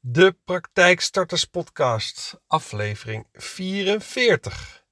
De 0.00 0.36
Praktijkstarters 0.44 1.44
Podcast, 1.44 2.40
aflevering 2.46 3.26
44. 3.32 4.84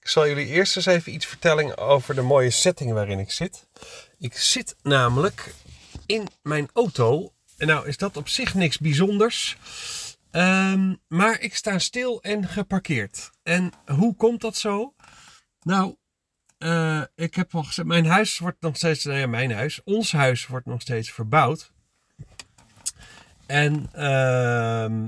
Ik 0.00 0.08
zal 0.08 0.26
jullie 0.26 0.46
eerst 0.46 0.76
eens 0.76 0.86
even 0.86 1.12
iets 1.12 1.26
vertellen 1.26 1.76
over 1.78 2.14
de 2.14 2.22
mooie 2.22 2.50
setting 2.50 2.92
waarin 2.92 3.18
ik 3.18 3.30
zit. 3.30 3.68
Ik 4.18 4.36
zit 4.36 4.76
namelijk 4.82 5.54
in 6.06 6.28
mijn 6.42 6.68
auto. 6.72 7.32
En 7.56 7.66
nou 7.66 7.88
is 7.88 7.96
dat 7.96 8.16
op 8.16 8.28
zich 8.28 8.54
niks 8.54 8.78
bijzonders. 8.78 9.56
Ehm, 10.30 10.94
maar 11.08 11.40
ik 11.40 11.54
sta 11.54 11.78
stil 11.78 12.22
en 12.22 12.48
geparkeerd. 12.48 13.30
En 13.42 13.72
hoe 13.86 14.16
komt 14.16 14.40
dat 14.40 14.56
zo? 14.56 14.94
Nou, 15.62 15.96
uh, 16.58 17.02
ik 17.14 17.34
heb 17.34 17.54
al 17.54 17.62
gezegd, 17.62 17.88
mijn 17.88 18.06
huis 18.06 18.38
wordt 18.38 18.60
nog 18.60 18.76
steeds, 18.76 19.04
nou 19.04 19.18
ja, 19.18 19.26
mijn 19.26 19.52
huis, 19.52 19.80
ons 19.84 20.12
huis 20.12 20.46
wordt 20.46 20.66
nog 20.66 20.80
steeds 20.80 21.10
verbouwd. 21.10 21.72
En 23.46 23.90
uh, 23.94 24.02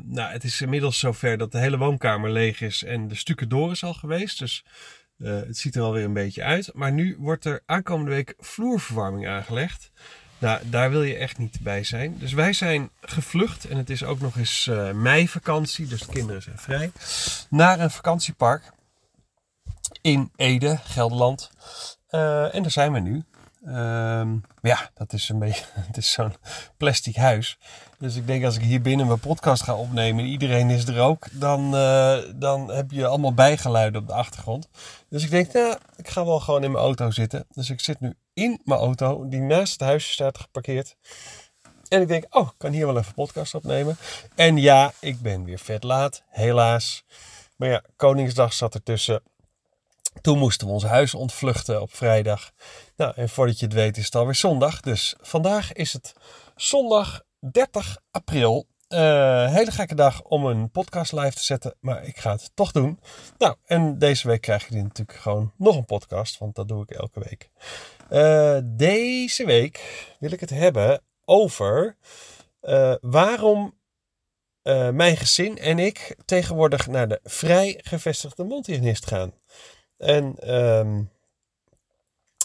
nou, 0.04 0.32
het 0.32 0.44
is 0.44 0.60
inmiddels 0.60 0.98
zover 0.98 1.38
dat 1.38 1.52
de 1.52 1.58
hele 1.58 1.78
woonkamer 1.78 2.30
leeg 2.30 2.60
is 2.60 2.84
en 2.84 3.08
de 3.08 3.14
stukken 3.14 3.48
door 3.48 3.70
is 3.70 3.84
al 3.84 3.94
geweest. 3.94 4.38
Dus 4.38 4.64
uh, 5.18 5.40
het 5.40 5.58
ziet 5.58 5.76
er 5.76 5.82
alweer 5.82 6.04
een 6.04 6.12
beetje 6.12 6.42
uit. 6.42 6.70
Maar 6.74 6.92
nu 6.92 7.16
wordt 7.18 7.44
er 7.44 7.62
aankomende 7.66 8.10
week 8.10 8.34
vloerverwarming 8.38 9.28
aangelegd. 9.28 9.90
Nou, 10.38 10.60
daar 10.70 10.90
wil 10.90 11.02
je 11.02 11.16
echt 11.16 11.38
niet 11.38 11.60
bij 11.60 11.84
zijn. 11.84 12.18
Dus 12.18 12.32
wij 12.32 12.52
zijn 12.52 12.90
gevlucht 13.00 13.64
en 13.64 13.76
het 13.76 13.90
is 13.90 14.04
ook 14.04 14.20
nog 14.20 14.36
eens 14.36 14.66
uh, 14.70 14.92
meivakantie, 14.92 15.86
dus 15.86 16.00
de 16.00 16.12
kinderen 16.12 16.42
zijn 16.42 16.58
vrij. 16.58 16.92
Naar 17.50 17.80
een 17.80 17.90
vakantiepark 17.90 18.72
in 20.00 20.30
Ede, 20.36 20.78
Gelderland. 20.84 21.50
Uh, 22.10 22.54
en 22.54 22.62
daar 22.62 22.70
zijn 22.70 22.92
we 22.92 23.00
nu. 23.00 23.24
Um, 23.68 24.42
ja, 24.62 24.90
dat 24.94 25.12
is 25.12 25.28
een 25.28 25.38
beetje, 25.38 25.64
het 25.88 25.96
is 25.96 26.12
zo'n 26.12 26.34
plastic 26.76 27.16
huis. 27.16 27.58
Dus 27.98 28.16
ik 28.16 28.26
denk 28.26 28.44
als 28.44 28.56
ik 28.56 28.62
hier 28.62 28.80
binnen 28.80 29.06
mijn 29.06 29.20
podcast 29.20 29.62
ga 29.62 29.74
opnemen 29.74 30.24
en 30.24 30.30
iedereen 30.30 30.70
is 30.70 30.88
er 30.88 31.00
ook, 31.00 31.26
dan, 31.32 31.74
uh, 31.74 32.18
dan 32.34 32.70
heb 32.70 32.90
je 32.90 33.06
allemaal 33.06 33.34
bijgeluiden 33.34 34.00
op 34.00 34.06
de 34.06 34.12
achtergrond. 34.12 34.68
Dus 35.08 35.24
ik 35.24 35.30
denk, 35.30 35.52
nou, 35.52 35.76
ik 35.96 36.08
ga 36.08 36.24
wel 36.24 36.40
gewoon 36.40 36.64
in 36.64 36.70
mijn 36.70 36.84
auto 36.84 37.10
zitten. 37.10 37.46
Dus 37.52 37.70
ik 37.70 37.80
zit 37.80 38.00
nu 38.00 38.14
in 38.32 38.60
mijn 38.64 38.80
auto, 38.80 39.28
die 39.28 39.40
naast 39.40 39.72
het 39.72 39.80
huisje 39.88 40.12
staat 40.12 40.38
geparkeerd. 40.38 40.96
En 41.88 42.00
ik 42.00 42.08
denk, 42.08 42.24
oh, 42.30 42.46
ik 42.46 42.54
kan 42.58 42.72
hier 42.72 42.86
wel 42.86 42.98
even 42.98 43.14
podcast 43.14 43.54
opnemen. 43.54 43.96
En 44.34 44.56
ja, 44.56 44.92
ik 45.00 45.20
ben 45.20 45.44
weer 45.44 45.58
vet 45.58 45.82
laat, 45.82 46.22
helaas. 46.28 47.04
Maar 47.56 47.68
ja, 47.68 47.82
Koningsdag 47.96 48.52
zat 48.52 48.74
ertussen. 48.74 49.22
Toen 50.20 50.38
moesten 50.38 50.66
we 50.66 50.72
ons 50.72 50.84
huis 50.84 51.14
ontvluchten 51.14 51.82
op 51.82 51.94
vrijdag. 51.94 52.50
Nou, 52.96 53.12
en 53.16 53.28
voordat 53.28 53.58
je 53.58 53.64
het 53.64 53.74
weet 53.74 53.96
is 53.96 54.04
het 54.04 54.14
alweer 54.14 54.34
zondag. 54.34 54.80
Dus 54.80 55.14
vandaag 55.20 55.72
is 55.72 55.92
het 55.92 56.12
zondag 56.56 57.22
30 57.52 57.98
april. 58.10 58.66
Uh, 58.88 59.52
hele 59.52 59.70
gekke 59.70 59.94
dag 59.94 60.22
om 60.22 60.46
een 60.46 60.70
podcast 60.70 61.12
live 61.12 61.36
te 61.36 61.42
zetten, 61.42 61.74
maar 61.80 62.04
ik 62.04 62.18
ga 62.18 62.32
het 62.32 62.50
toch 62.54 62.72
doen. 62.72 63.00
Nou, 63.38 63.56
en 63.64 63.98
deze 63.98 64.28
week 64.28 64.40
krijg 64.40 64.68
je 64.68 64.82
natuurlijk 64.82 65.18
gewoon 65.18 65.52
nog 65.56 65.76
een 65.76 65.84
podcast, 65.84 66.38
want 66.38 66.54
dat 66.54 66.68
doe 66.68 66.82
ik 66.82 66.90
elke 66.90 67.20
week. 67.20 67.50
Uh, 68.10 68.58
deze 68.64 69.44
week 69.44 70.06
wil 70.18 70.32
ik 70.32 70.40
het 70.40 70.50
hebben 70.50 71.02
over 71.24 71.96
uh, 72.62 72.94
waarom 73.00 73.74
mijn 74.92 75.16
gezin 75.16 75.58
en 75.58 75.78
ik 75.78 76.16
tegenwoordig 76.24 76.86
naar 76.86 77.08
de 77.08 77.20
vrij 77.22 77.80
gevestigde 77.82 78.44
mondhygiënist 78.44 79.06
gaan. 79.06 79.32
En, 79.98 80.54
um, 80.56 81.10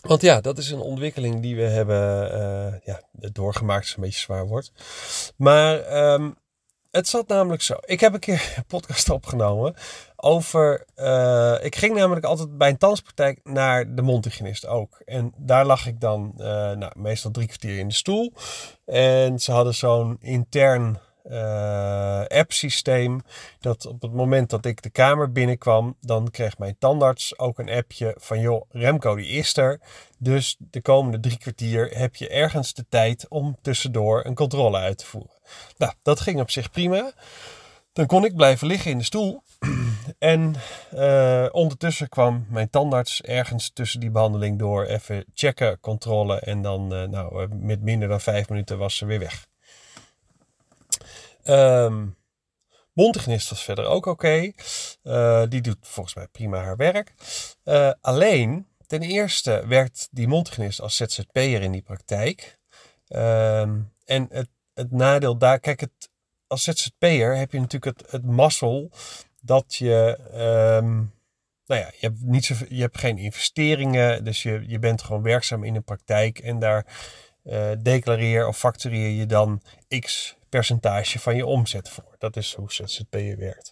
want 0.01 0.21
ja, 0.21 0.41
dat 0.41 0.57
is 0.57 0.71
een 0.71 0.79
ontwikkeling 0.79 1.41
die 1.41 1.55
we 1.55 1.61
hebben 1.61 2.31
uh, 2.33 2.79
ja, 2.83 3.01
doorgemaakt, 3.11 3.85
is 3.85 3.95
een 3.95 4.01
beetje 4.01 4.19
zwaar 4.19 4.47
woord. 4.47 4.71
Maar 5.35 6.03
um, 6.13 6.35
het 6.91 7.07
zat 7.07 7.27
namelijk 7.27 7.61
zo. 7.61 7.75
Ik 7.85 7.99
heb 7.99 8.13
een 8.13 8.19
keer 8.19 8.53
een 8.57 8.65
podcast 8.65 9.09
opgenomen 9.09 9.73
over. 10.15 10.85
Uh, 10.95 11.55
ik 11.61 11.75
ging 11.75 11.95
namelijk 11.95 12.25
altijd 12.25 12.57
bij 12.57 12.69
een 12.69 12.75
danspraktijk 12.77 13.39
naar 13.43 13.95
de 13.95 14.01
mondhygiënist 14.01 14.65
ook. 14.65 15.01
En 15.05 15.33
daar 15.37 15.65
lag 15.65 15.87
ik 15.87 15.99
dan 15.99 16.33
uh, 16.37 16.45
nou, 16.45 16.91
meestal 16.95 17.31
drie 17.31 17.47
kwartier 17.47 17.77
in 17.77 17.87
de 17.87 17.93
stoel. 17.93 18.33
En 18.85 19.39
ze 19.39 19.51
hadden 19.51 19.73
zo'n 19.73 20.17
intern 20.19 20.99
uh, 21.31 22.21
app-systeem. 22.27 23.21
Dat 23.59 23.85
op 23.85 24.01
het 24.01 24.13
moment 24.13 24.49
dat 24.49 24.65
ik 24.65 24.81
de 24.81 24.89
kamer 24.89 25.31
binnenkwam, 25.31 25.95
dan 26.01 26.29
kreeg 26.29 26.57
mijn 26.57 26.75
tandarts 26.79 27.39
ook 27.39 27.59
een 27.59 27.69
appje 27.69 28.15
van 28.17 28.39
joh, 28.39 28.61
Remco 28.69 29.15
die 29.15 29.27
is 29.27 29.57
er. 29.57 29.79
Dus 30.17 30.55
de 30.59 30.81
komende 30.81 31.19
drie 31.19 31.37
kwartier 31.37 31.97
heb 31.97 32.15
je 32.15 32.29
ergens 32.29 32.73
de 32.73 32.85
tijd 32.89 33.25
om 33.29 33.57
tussendoor 33.61 34.25
een 34.25 34.35
controle 34.35 34.77
uit 34.77 34.97
te 34.97 35.05
voeren. 35.05 35.39
Nou, 35.77 35.93
dat 36.01 36.19
ging 36.19 36.39
op 36.39 36.49
zich 36.49 36.71
prima. 36.71 37.11
Dan 37.93 38.05
kon 38.05 38.25
ik 38.25 38.35
blijven 38.35 38.67
liggen 38.67 38.91
in 38.91 38.97
de 38.97 39.03
stoel. 39.03 39.41
En 40.19 40.55
uh, 40.95 41.45
ondertussen 41.51 42.09
kwam 42.09 42.45
mijn 42.49 42.69
tandarts 42.69 43.21
ergens 43.21 43.69
tussen 43.69 43.99
die 43.99 44.11
behandeling 44.11 44.59
door 44.59 44.85
even 44.85 45.25
checken, 45.33 45.79
controle. 45.79 46.39
En 46.39 46.61
dan, 46.61 46.93
uh, 46.93 47.03
nou, 47.03 47.47
met 47.55 47.81
minder 47.81 48.07
dan 48.07 48.21
vijf 48.21 48.49
minuten 48.49 48.77
was 48.77 48.97
ze 48.97 49.05
weer 49.05 49.19
weg. 49.19 49.45
Um, 51.45 52.15
was 53.49 53.63
verder 53.63 53.85
ook 53.85 54.05
oké. 54.05 54.51
Uh, 55.03 55.43
die 55.49 55.61
doet 55.61 55.77
volgens 55.81 56.15
mij 56.15 56.27
prima 56.27 56.63
haar 56.63 56.75
werk. 56.75 57.13
Uh, 57.65 57.91
alleen, 58.01 58.67
ten 58.87 59.01
eerste 59.01 59.63
werkt 59.67 60.07
die 60.11 60.27
Montegnist 60.27 60.81
als 60.81 60.95
ZZP'er 60.95 61.61
in 61.61 61.71
die 61.71 61.81
praktijk. 61.81 62.59
Um, 63.07 63.93
en 64.05 64.27
het, 64.29 64.49
het 64.73 64.91
nadeel 64.91 65.37
daar, 65.37 65.59
kijk, 65.59 65.79
het, 65.79 66.09
als 66.47 66.63
ZZP'er 66.63 67.37
heb 67.37 67.51
je 67.51 67.59
natuurlijk 67.59 67.97
het, 67.97 68.11
het 68.11 68.25
mazzel 68.25 68.91
dat 69.41 69.75
je, 69.75 70.17
um, 70.81 71.13
nou 71.65 71.81
ja, 71.81 71.91
je 71.99 72.07
hebt, 72.07 72.21
niet 72.21 72.45
zo, 72.45 72.55
je 72.69 72.81
hebt 72.81 72.97
geen 72.97 73.17
investeringen, 73.17 74.23
dus 74.23 74.43
je, 74.43 74.63
je 74.67 74.79
bent 74.79 75.01
gewoon 75.01 75.21
werkzaam 75.21 75.63
in 75.63 75.75
een 75.75 75.83
praktijk 75.83 76.39
en 76.39 76.59
daar 76.59 76.85
uh, 77.43 77.69
declareer 77.79 78.47
of 78.47 78.57
factureer 78.57 79.09
je 79.09 79.25
dan 79.25 79.61
x 79.99 80.35
percentage 80.49 81.19
van 81.19 81.35
je 81.35 81.45
omzet 81.45 81.89
voor. 81.89 82.15
Dat 82.17 82.35
is 82.35 82.53
hoe 82.53 82.71
ZZP'er 82.71 83.37
werkt. 83.37 83.71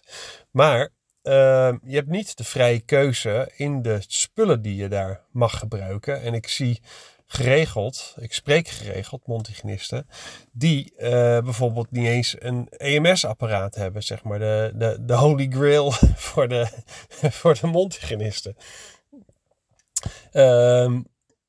Maar 0.50 0.80
uh, 1.22 1.72
je 1.82 1.94
hebt 1.94 2.08
niet 2.08 2.36
de 2.36 2.44
vrije 2.44 2.80
keuze 2.80 3.52
in 3.56 3.82
de 3.82 3.98
spullen 4.06 4.62
die 4.62 4.76
je 4.76 4.88
daar 4.88 5.20
mag 5.30 5.58
gebruiken. 5.58 6.22
En 6.22 6.34
ik 6.34 6.48
zie 6.48 6.80
geregeld, 7.26 8.14
ik 8.18 8.32
spreek 8.32 8.68
geregeld 8.68 9.26
mondhygiënisten, 9.26 10.06
die 10.52 10.92
uh, 10.98 11.08
bijvoorbeeld 11.40 11.90
niet 11.90 12.06
eens 12.06 12.36
een 12.38 12.68
EMS-apparaat 12.68 13.74
hebben, 13.74 14.02
zeg 14.02 14.22
maar, 14.22 14.38
de, 14.38 14.72
de, 14.74 14.98
de 15.00 15.14
holy 15.14 15.46
grail 15.50 15.90
voor 16.30 16.48
de, 16.48 16.68
voor 17.40 17.58
de 17.60 17.66
mondhygiënisten. 17.66 18.56
Uh, 20.32 20.98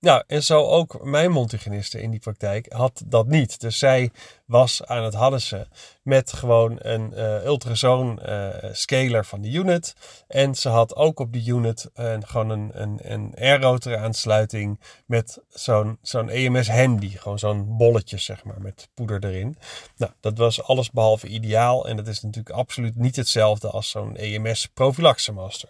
nou, 0.01 0.23
en 0.28 0.44
zo 0.44 0.66
ook 0.66 1.03
mijn 1.03 1.31
mondhygiëniste 1.31 2.01
in 2.01 2.12
die 2.12 2.19
praktijk 2.19 2.72
had 2.72 3.01
dat 3.06 3.28
niet. 3.28 3.59
Dus 3.59 3.78
zij 3.78 4.12
was 4.45 4.85
aan 4.85 5.03
het 5.03 5.13
hadden 5.13 5.67
met 6.03 6.34
gewoon 6.34 6.78
een 6.79 7.12
uh, 7.13 7.45
ultrasoon 7.45 8.19
uh, 8.25 8.50
scaler 8.72 9.25
van 9.25 9.41
de 9.41 9.51
unit. 9.51 9.94
En 10.28 10.56
ze 10.56 10.69
had 10.69 10.95
ook 10.95 11.19
op 11.19 11.34
die 11.34 11.53
unit 11.53 11.90
gewoon 12.19 12.50
een, 12.50 12.72
een, 12.73 13.00
een 13.01 13.34
airrotor 13.35 13.97
aansluiting 13.97 14.79
met 15.06 15.40
zo'n 15.47 15.97
zo'n 16.01 16.29
EMS 16.29 16.69
handy. 16.69 17.17
Gewoon 17.17 17.40
zo'n 17.40 17.78
bolletje 17.78 18.17
zeg 18.17 18.44
maar 18.44 18.61
met 18.61 18.90
poeder 18.94 19.25
erin. 19.25 19.57
Nou, 19.97 20.11
dat 20.19 20.38
was 20.38 20.63
alles 20.63 20.91
behalve 20.91 21.28
ideaal. 21.28 21.88
En 21.88 21.95
dat 21.95 22.07
is 22.07 22.22
natuurlijk 22.22 22.56
absoluut 22.56 22.95
niet 22.95 23.16
hetzelfde 23.16 23.69
als 23.69 23.90
zo'n 23.90 24.16
EMS 24.16 24.66
prophylaxemaster. 24.66 25.69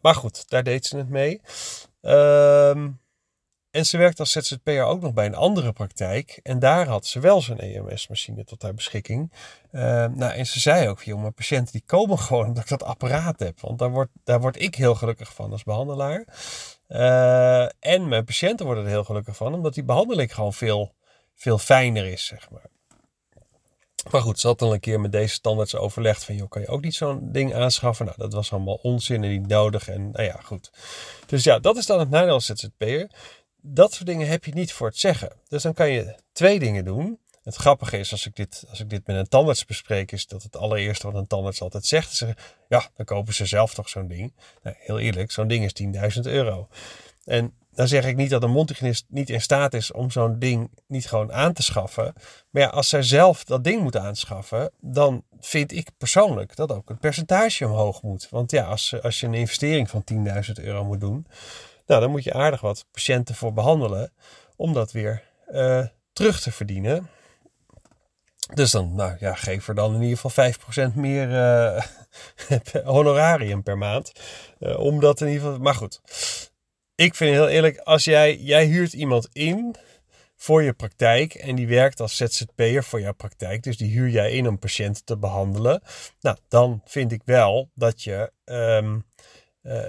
maar 0.00 0.14
goed, 0.14 0.50
daar 0.50 0.62
deed 0.62 0.86
ze 0.86 0.96
het 0.96 1.08
mee. 1.08 1.40
Ehm... 2.00 2.88
En 3.78 3.86
ze 3.86 3.98
werkte 3.98 4.20
als 4.20 4.32
ZZP'er 4.32 4.84
ook 4.84 5.00
nog 5.00 5.12
bij 5.12 5.26
een 5.26 5.34
andere 5.34 5.72
praktijk. 5.72 6.40
En 6.42 6.58
daar 6.58 6.86
had 6.86 7.06
ze 7.06 7.20
wel 7.20 7.40
zo'n 7.40 7.58
EMS-machine 7.58 8.44
tot 8.44 8.62
haar 8.62 8.74
beschikking. 8.74 9.32
Uh, 9.72 9.82
nou, 10.06 10.32
en 10.32 10.46
ze 10.46 10.60
zei 10.60 10.88
ook, 10.88 11.02
joh, 11.02 11.20
mijn 11.20 11.34
patiënten 11.34 11.72
die 11.72 11.82
komen 11.86 12.18
gewoon 12.28 12.46
omdat 12.46 12.62
ik 12.62 12.68
dat 12.68 12.82
apparaat 12.82 13.38
heb. 13.38 13.60
Want 13.60 13.78
daar 13.78 13.90
word, 13.90 14.08
daar 14.24 14.40
word 14.40 14.60
ik 14.60 14.74
heel 14.74 14.94
gelukkig 14.94 15.34
van 15.34 15.52
als 15.52 15.64
behandelaar. 15.64 16.24
Uh, 16.88 17.62
en 17.62 18.08
mijn 18.08 18.24
patiënten 18.24 18.66
worden 18.66 18.84
er 18.84 18.90
heel 18.90 19.04
gelukkig 19.04 19.36
van, 19.36 19.54
omdat 19.54 19.74
die 19.74 19.84
behandeling 19.84 20.34
gewoon 20.34 20.52
veel, 20.52 20.94
veel 21.34 21.58
fijner 21.58 22.06
is, 22.06 22.26
zeg 22.26 22.50
maar. 22.50 22.70
Maar 24.10 24.22
goed, 24.22 24.40
ze 24.40 24.46
had 24.46 24.58
dan 24.58 24.72
een 24.72 24.80
keer 24.80 25.00
met 25.00 25.12
deze 25.12 25.34
standaards 25.34 25.76
overlegd 25.76 26.24
van, 26.24 26.34
joh, 26.34 26.48
kan 26.48 26.62
je 26.62 26.68
ook 26.68 26.82
niet 26.82 26.94
zo'n 26.94 27.32
ding 27.32 27.54
aanschaffen? 27.54 28.06
Nou, 28.06 28.18
dat 28.18 28.32
was 28.32 28.52
allemaal 28.52 28.78
onzin 28.82 29.24
en 29.24 29.30
niet 29.30 29.46
nodig. 29.46 29.88
En 29.88 30.10
nou 30.10 30.24
ja, 30.24 30.40
goed. 30.42 30.70
Dus 31.26 31.44
ja, 31.44 31.58
dat 31.58 31.76
is 31.76 31.86
dan 31.86 31.98
het 31.98 32.10
nadeel 32.10 32.32
als 32.32 32.46
ZZP'er 32.46 33.10
dat 33.60 33.92
soort 33.92 34.06
dingen 34.06 34.28
heb 34.28 34.44
je 34.44 34.54
niet 34.54 34.72
voor 34.72 34.86
het 34.86 34.98
zeggen. 34.98 35.32
Dus 35.48 35.62
dan 35.62 35.74
kan 35.74 35.90
je 35.90 36.14
twee 36.32 36.58
dingen 36.58 36.84
doen. 36.84 37.18
Het 37.42 37.56
grappige 37.56 37.98
is, 37.98 38.12
als 38.12 38.26
ik 38.26 38.36
dit, 38.36 38.64
als 38.68 38.80
ik 38.80 38.90
dit 38.90 39.06
met 39.06 39.16
een 39.16 39.28
tandarts 39.28 39.64
bespreek, 39.64 40.12
is 40.12 40.26
dat 40.26 40.42
het 40.42 40.56
allereerste 40.56 41.06
wat 41.06 41.20
een 41.20 41.26
tandarts 41.26 41.60
altijd 41.60 41.86
zegt, 41.86 42.10
is, 42.10 42.24
ja, 42.68 42.88
dan 42.96 43.06
kopen 43.06 43.34
ze 43.34 43.46
zelf 43.46 43.74
toch 43.74 43.88
zo'n 43.88 44.08
ding. 44.08 44.32
Nou, 44.62 44.76
heel 44.78 44.98
eerlijk, 44.98 45.30
zo'n 45.30 45.48
ding 45.48 45.64
is 45.64 45.72
10.000 46.16 46.20
euro. 46.22 46.68
En 47.24 47.54
dan 47.78 47.88
zeg 47.88 48.04
ik 48.04 48.16
niet 48.16 48.30
dat 48.30 48.42
een 48.42 48.50
mondhygiënist 48.50 49.04
niet 49.08 49.30
in 49.30 49.40
staat 49.40 49.74
is 49.74 49.92
om 49.92 50.10
zo'n 50.10 50.38
ding 50.38 50.70
niet 50.86 51.06
gewoon 51.06 51.32
aan 51.32 51.52
te 51.52 51.62
schaffen. 51.62 52.12
Maar 52.50 52.62
ja, 52.62 52.68
als 52.68 52.88
zij 52.88 53.02
zelf 53.02 53.44
dat 53.44 53.64
ding 53.64 53.82
moet 53.82 53.96
aanschaffen, 53.96 54.70
dan 54.80 55.22
vind 55.40 55.72
ik 55.72 55.90
persoonlijk 55.98 56.56
dat 56.56 56.72
ook 56.72 56.88
het 56.88 56.98
percentage 56.98 57.66
omhoog 57.66 58.02
moet. 58.02 58.26
Want 58.30 58.50
ja, 58.50 58.64
als, 58.64 59.02
als 59.02 59.20
je 59.20 59.26
een 59.26 59.34
investering 59.34 59.90
van 59.90 60.04
10.000 60.12 60.52
euro 60.64 60.84
moet 60.84 61.00
doen, 61.00 61.26
nou, 61.88 62.00
dan 62.00 62.10
moet 62.10 62.24
je 62.24 62.32
aardig 62.32 62.60
wat 62.60 62.86
patiënten 62.90 63.34
voor 63.34 63.52
behandelen 63.52 64.12
om 64.56 64.72
dat 64.72 64.92
weer 64.92 65.22
uh, 65.50 65.86
terug 66.12 66.40
te 66.40 66.52
verdienen. 66.52 67.10
Dus 68.54 68.70
dan, 68.70 68.94
nou 68.94 69.16
ja, 69.20 69.34
geef 69.34 69.68
er 69.68 69.74
dan 69.74 69.94
in 69.94 70.02
ieder 70.02 70.18
geval 70.18 70.52
5% 70.90 70.94
meer 70.94 71.30
uh, 71.30 71.82
honorarium 72.94 73.62
per 73.62 73.78
maand. 73.78 74.12
Uh, 74.60 74.78
omdat 74.78 75.20
in 75.20 75.26
ieder 75.26 75.42
geval, 75.42 75.58
maar 75.58 75.74
goed. 75.74 76.00
Ik 76.94 77.14
vind 77.14 77.34
heel 77.34 77.48
eerlijk, 77.48 77.78
als 77.78 78.04
jij, 78.04 78.36
jij 78.36 78.66
huurt 78.66 78.92
iemand 78.92 79.28
in 79.32 79.76
voor 80.36 80.62
je 80.62 80.72
praktijk 80.72 81.34
en 81.34 81.56
die 81.56 81.68
werkt 81.68 82.00
als 82.00 82.16
ZZP'er 82.16 82.84
voor 82.84 83.00
jouw 83.00 83.12
praktijk, 83.12 83.62
dus 83.62 83.76
die 83.76 83.90
huur 83.90 84.08
jij 84.08 84.32
in 84.32 84.48
om 84.48 84.58
patiënten 84.58 85.04
te 85.04 85.18
behandelen. 85.18 85.82
Nou, 86.20 86.36
dan 86.48 86.82
vind 86.84 87.12
ik 87.12 87.22
wel 87.24 87.70
dat 87.74 88.02
je 88.02 88.32
um, 88.44 89.04
uh, 89.62 89.82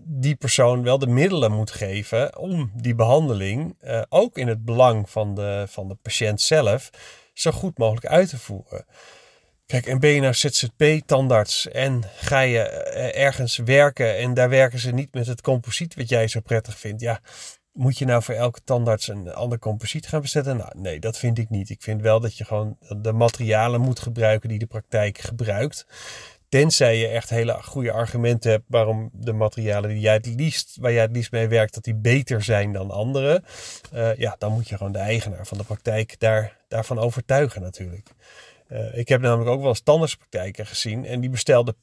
die 0.00 0.34
persoon 0.34 0.82
wel 0.82 0.98
de 0.98 1.06
middelen 1.06 1.52
moet 1.52 1.70
geven 1.70 2.38
om 2.38 2.72
die 2.74 2.94
behandeling, 2.94 3.76
uh, 3.82 4.02
ook 4.08 4.38
in 4.38 4.48
het 4.48 4.64
belang 4.64 5.10
van 5.10 5.34
de, 5.34 5.64
van 5.68 5.88
de 5.88 5.94
patiënt 5.94 6.40
zelf, 6.40 6.90
zo 7.32 7.50
goed 7.50 7.78
mogelijk 7.78 8.06
uit 8.06 8.28
te 8.28 8.38
voeren. 8.38 8.84
Kijk, 9.66 9.86
en 9.86 9.98
ben 9.98 10.10
je 10.10 10.20
nou 10.20 10.34
ZZP-tandarts 10.34 11.68
en 11.68 12.02
ga 12.16 12.40
je 12.40 12.58
eh, 12.58 13.24
ergens 13.24 13.56
werken 13.56 14.18
en 14.18 14.34
daar 14.34 14.48
werken 14.48 14.78
ze 14.78 14.90
niet 14.90 15.14
met 15.14 15.26
het 15.26 15.40
composiet 15.40 15.94
wat 15.94 16.08
jij 16.08 16.28
zo 16.28 16.40
prettig 16.40 16.78
vindt, 16.78 17.00
ja, 17.00 17.20
moet 17.74 17.98
je 17.98 18.04
nou 18.04 18.22
voor 18.22 18.34
elke 18.34 18.60
tandarts 18.64 19.08
een 19.08 19.32
ander 19.32 19.58
composiet 19.58 20.06
gaan 20.06 20.20
bezetten? 20.20 20.56
Nou, 20.56 20.70
nee, 20.78 21.00
dat 21.00 21.18
vind 21.18 21.38
ik 21.38 21.50
niet. 21.50 21.70
Ik 21.70 21.82
vind 21.82 22.02
wel 22.02 22.20
dat 22.20 22.36
je 22.36 22.44
gewoon 22.44 22.76
de 22.88 23.12
materialen 23.12 23.80
moet 23.80 23.98
gebruiken 23.98 24.48
die 24.48 24.58
de 24.58 24.66
praktijk 24.66 25.18
gebruikt. 25.18 25.86
Tenzij 26.54 26.98
je 26.98 27.06
echt 27.06 27.30
hele 27.30 27.62
goede 27.62 27.92
argumenten 27.92 28.50
hebt 28.50 28.64
waarom 28.66 29.10
de 29.12 29.32
materialen 29.32 29.90
die 29.90 30.00
jij 30.00 30.14
het 30.14 30.26
liefst, 30.26 30.76
waar 30.80 30.92
jij 30.92 31.02
het 31.02 31.12
liefst 31.12 31.32
mee 31.32 31.48
werkt, 31.48 31.74
dat 31.74 31.84
die 31.84 31.94
beter 31.94 32.42
zijn 32.42 32.72
dan 32.72 32.90
andere. 32.90 33.42
Uh, 33.94 34.16
ja, 34.16 34.36
dan 34.38 34.52
moet 34.52 34.68
je 34.68 34.76
gewoon 34.76 34.92
de 34.92 34.98
eigenaar 34.98 35.46
van 35.46 35.58
de 35.58 35.64
praktijk 35.64 36.18
daar, 36.18 36.56
daarvan 36.68 36.98
overtuigen 36.98 37.62
natuurlijk. 37.62 38.08
Uh, 38.68 38.96
ik 38.96 39.08
heb 39.08 39.20
namelijk 39.20 39.50
ook 39.50 39.62
wel 39.62 39.74
standaardspraktijken 39.74 40.66
gezien 40.66 41.04
en 41.04 41.20
die 41.20 41.30
bestelden 41.30 41.76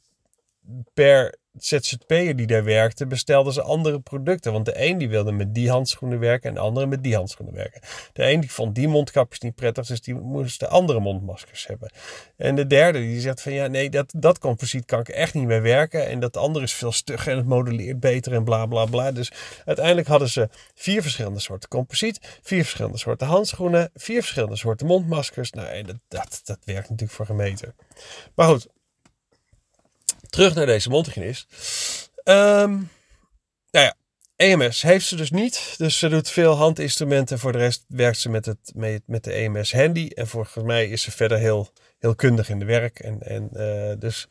per 0.93 1.35
ZZP'er 1.59 2.35
die 2.35 2.47
daar 2.47 2.63
werkte, 2.63 3.07
bestelden 3.07 3.53
ze 3.53 3.61
andere 3.61 3.99
producten. 3.99 4.51
Want 4.51 4.65
de 4.65 4.85
een 4.85 4.97
die 4.97 5.09
wilde 5.09 5.31
met 5.31 5.53
die 5.53 5.69
handschoenen 5.69 6.19
werken 6.19 6.49
en 6.49 6.55
de 6.55 6.61
andere 6.61 6.85
met 6.85 7.03
die 7.03 7.15
handschoenen 7.15 7.55
werken. 7.55 7.81
De 8.13 8.31
een 8.31 8.39
die 8.39 8.51
vond 8.51 8.75
die 8.75 8.87
mondkapjes 8.87 9.39
niet 9.39 9.55
prettig, 9.55 9.85
dus 9.85 10.01
die 10.01 10.13
moesten 10.13 10.69
andere 10.69 10.99
mondmaskers 10.99 11.67
hebben. 11.67 11.91
En 12.37 12.55
de 12.55 12.67
derde 12.67 12.99
die 12.99 13.19
zegt 13.19 13.41
van 13.41 13.53
ja, 13.53 13.67
nee, 13.67 13.89
dat, 13.89 14.13
dat 14.17 14.39
composiet 14.39 14.85
kan 14.85 14.99
ik 14.99 15.09
echt 15.09 15.33
niet 15.33 15.45
meer 15.45 15.61
werken. 15.61 16.07
En 16.07 16.19
dat 16.19 16.37
andere 16.37 16.65
is 16.65 16.73
veel 16.73 16.91
stugger 16.91 17.31
en 17.31 17.37
het 17.37 17.47
modelleert 17.47 17.99
beter 17.99 18.33
en 18.33 18.43
bla 18.43 18.65
bla 18.65 18.85
bla. 18.85 19.11
Dus 19.11 19.31
uiteindelijk 19.65 20.07
hadden 20.07 20.29
ze 20.29 20.49
vier 20.75 21.01
verschillende 21.01 21.39
soorten 21.39 21.69
composiet, 21.69 22.39
vier 22.41 22.61
verschillende 22.61 22.97
soorten 22.97 23.27
handschoenen, 23.27 23.89
vier 23.93 24.21
verschillende 24.21 24.55
soorten 24.55 24.87
mondmaskers. 24.87 25.51
Nou, 25.51 25.67
en 25.67 25.85
dat, 25.85 25.99
dat, 26.07 26.41
dat 26.43 26.59
werkt 26.65 26.89
natuurlijk 26.89 27.17
voor 27.17 27.25
gemeten. 27.25 27.75
Maar 28.35 28.47
goed, 28.47 28.67
terug 30.31 30.53
naar 30.55 30.65
deze 30.65 30.89
mondhygiënist. 30.89 31.45
Um, 32.23 32.89
nou 33.71 33.85
ja, 33.85 33.95
EMS 34.35 34.81
heeft 34.81 35.05
ze 35.05 35.15
dus 35.15 35.31
niet. 35.31 35.73
Dus 35.77 35.97
ze 35.97 36.09
doet 36.09 36.29
veel 36.29 36.55
handinstrumenten. 36.55 37.39
Voor 37.39 37.51
de 37.51 37.57
rest 37.57 37.85
werkt 37.87 38.17
ze 38.17 38.29
met, 38.29 38.45
het, 38.45 38.71
met, 39.05 39.23
de 39.23 39.31
EMS 39.31 39.73
Handy. 39.73 40.07
En 40.07 40.27
volgens 40.27 40.63
mij 40.63 40.87
is 40.87 41.01
ze 41.01 41.11
verder 41.11 41.37
heel, 41.37 41.69
heel 41.99 42.15
kundig 42.15 42.49
in 42.49 42.59
de 42.59 42.65
werk. 42.65 42.99
En, 42.99 43.21
en 43.21 43.49
uh, 43.53 43.93
dus 43.99 44.27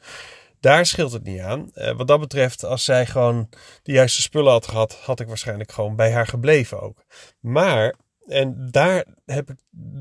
daar 0.60 0.86
scheelt 0.86 1.12
het 1.12 1.24
niet 1.24 1.40
aan. 1.40 1.70
Uh, 1.74 1.96
wat 1.96 2.08
dat 2.08 2.20
betreft, 2.20 2.64
als 2.64 2.84
zij 2.84 3.06
gewoon 3.06 3.48
de 3.82 3.92
juiste 3.92 4.22
spullen 4.22 4.52
had 4.52 4.66
gehad, 4.66 4.94
had 4.94 5.20
ik 5.20 5.28
waarschijnlijk 5.28 5.72
gewoon 5.72 5.96
bij 5.96 6.12
haar 6.12 6.26
gebleven 6.26 6.80
ook. 6.80 7.04
Maar, 7.40 7.94
en 8.26 8.68
daar 8.70 9.04
heb 9.24 9.50
ik 9.50 9.56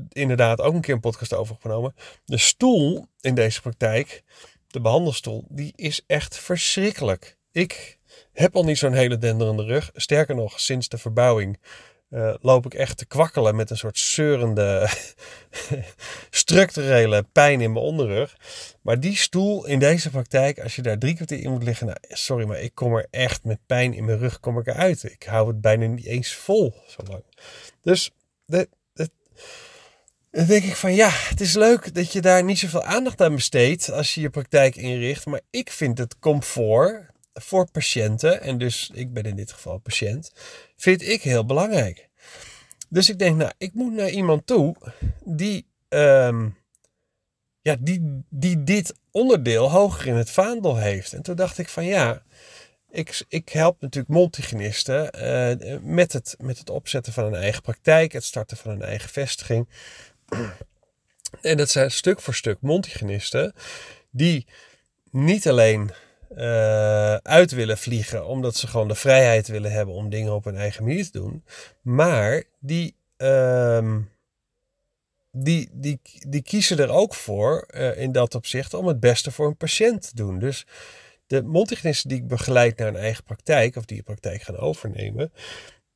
inderdaad 0.08 0.60
ook 0.60 0.74
een 0.74 0.80
keer 0.80 0.94
een 0.94 1.00
podcast 1.00 1.34
over 1.34 1.54
opgenomen. 1.54 1.94
De 2.24 2.38
stoel 2.38 3.06
in 3.20 3.34
deze 3.34 3.60
praktijk 3.60 4.22
de 4.70 4.80
behandelstoel, 4.80 5.44
die 5.48 5.72
is 5.76 6.02
echt 6.06 6.38
verschrikkelijk. 6.38 7.36
Ik 7.52 7.98
heb 8.32 8.56
al 8.56 8.64
niet 8.64 8.78
zo'n 8.78 8.92
hele 8.92 9.18
denderende 9.18 9.64
rug. 9.64 9.90
Sterker 9.94 10.34
nog, 10.34 10.60
sinds 10.60 10.88
de 10.88 10.98
verbouwing 10.98 11.58
uh, 12.10 12.34
loop 12.40 12.66
ik 12.66 12.74
echt 12.74 12.96
te 12.96 13.06
kwakkelen 13.06 13.56
met 13.56 13.70
een 13.70 13.76
soort 13.76 13.98
zeurende 13.98 14.88
structurele 16.30 17.24
pijn 17.32 17.60
in 17.60 17.72
mijn 17.72 17.84
onderrug. 17.84 18.36
Maar 18.82 19.00
die 19.00 19.16
stoel 19.16 19.66
in 19.66 19.78
deze 19.78 20.10
praktijk, 20.10 20.60
als 20.60 20.76
je 20.76 20.82
daar 20.82 20.98
drie 20.98 21.14
kwartier 21.14 21.40
in 21.40 21.50
moet 21.50 21.62
liggen, 21.62 21.86
nou, 21.86 21.98
sorry, 22.08 22.46
maar 22.46 22.60
ik 22.60 22.74
kom 22.74 22.96
er 22.96 23.06
echt 23.10 23.44
met 23.44 23.58
pijn 23.66 23.94
in 23.94 24.04
mijn 24.04 24.18
rug 24.18 24.40
kom 24.40 24.58
ik 24.58 24.66
eruit. 24.66 25.02
Ik 25.02 25.22
hou 25.22 25.48
het 25.48 25.60
bijna 25.60 25.86
niet 25.86 26.06
eens 26.06 26.34
vol 26.34 26.74
zo 26.86 27.02
lang. 27.08 27.24
Dus 27.82 28.10
de, 28.44 28.68
dan 30.30 30.46
denk 30.46 30.64
ik 30.64 30.76
van 30.76 30.94
ja, 30.94 31.08
het 31.10 31.40
is 31.40 31.54
leuk 31.54 31.94
dat 31.94 32.12
je 32.12 32.20
daar 32.20 32.44
niet 32.44 32.58
zoveel 32.58 32.82
aandacht 32.82 33.20
aan 33.20 33.34
besteedt 33.34 33.90
als 33.90 34.14
je 34.14 34.20
je 34.20 34.30
praktijk 34.30 34.76
inricht. 34.76 35.26
Maar 35.26 35.40
ik 35.50 35.70
vind 35.70 35.98
het 35.98 36.18
comfort 36.18 37.10
voor 37.34 37.70
patiënten, 37.70 38.40
en 38.40 38.58
dus 38.58 38.90
ik 38.94 39.12
ben 39.12 39.24
in 39.24 39.36
dit 39.36 39.52
geval 39.52 39.78
patiënt, 39.78 40.32
vind 40.76 41.02
ik 41.02 41.22
heel 41.22 41.46
belangrijk. 41.46 42.08
Dus 42.88 43.08
ik 43.08 43.18
denk, 43.18 43.36
nou, 43.36 43.52
ik 43.58 43.74
moet 43.74 43.92
naar 43.92 44.10
iemand 44.10 44.46
toe 44.46 44.76
die, 45.24 45.66
um, 45.88 46.56
ja, 47.60 47.76
die, 47.80 48.24
die 48.28 48.64
dit 48.64 48.94
onderdeel 49.10 49.70
hoger 49.70 50.06
in 50.06 50.14
het 50.14 50.30
vaandel 50.30 50.76
heeft. 50.76 51.12
En 51.12 51.22
toen 51.22 51.36
dacht 51.36 51.58
ik 51.58 51.68
van 51.68 51.84
ja, 51.84 52.22
ik, 52.90 53.24
ik 53.28 53.48
help 53.48 53.80
natuurlijk 53.80 54.14
multigenisten 54.14 55.10
uh, 55.16 55.78
met, 55.82 56.12
het, 56.12 56.34
met 56.38 56.58
het 56.58 56.70
opzetten 56.70 57.12
van 57.12 57.24
een 57.24 57.34
eigen 57.34 57.62
praktijk, 57.62 58.12
het 58.12 58.24
starten 58.24 58.56
van 58.56 58.70
een 58.70 58.82
eigen 58.82 59.10
vestiging. 59.10 59.68
En 61.42 61.56
dat 61.56 61.70
zijn 61.70 61.90
stuk 61.90 62.20
voor 62.20 62.34
stuk 62.34 62.60
mondhygiënisten 62.60 63.52
die 64.10 64.46
niet 65.10 65.48
alleen 65.48 65.90
uh, 66.36 67.14
uit 67.14 67.50
willen 67.50 67.78
vliegen 67.78 68.26
omdat 68.26 68.56
ze 68.56 68.66
gewoon 68.66 68.88
de 68.88 68.94
vrijheid 68.94 69.48
willen 69.48 69.72
hebben 69.72 69.94
om 69.94 70.10
dingen 70.10 70.32
op 70.32 70.44
hun 70.44 70.56
eigen 70.56 70.84
manier 70.84 71.04
te 71.04 71.18
doen, 71.18 71.44
maar 71.82 72.44
die, 72.58 72.96
uh, 73.18 73.96
die, 75.32 75.68
die, 75.72 76.00
die 76.28 76.42
kiezen 76.42 76.78
er 76.78 76.90
ook 76.90 77.14
voor 77.14 77.68
uh, 77.70 77.98
in 77.98 78.12
dat 78.12 78.34
opzicht 78.34 78.74
om 78.74 78.86
het 78.86 79.00
beste 79.00 79.30
voor 79.30 79.46
een 79.46 79.56
patiënt 79.56 80.02
te 80.02 80.14
doen. 80.14 80.38
Dus 80.38 80.66
de 81.26 81.42
mondhygiënisten 81.42 82.08
die 82.08 82.18
ik 82.18 82.28
begeleid 82.28 82.78
naar 82.78 82.88
een 82.88 82.96
eigen 82.96 83.24
praktijk 83.24 83.76
of 83.76 83.84
die 83.84 83.98
een 83.98 84.04
praktijk 84.04 84.42
gaan 84.42 84.58
overnemen, 84.58 85.32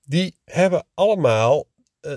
die 0.05 0.37
hebben 0.45 0.87
allemaal 0.95 1.67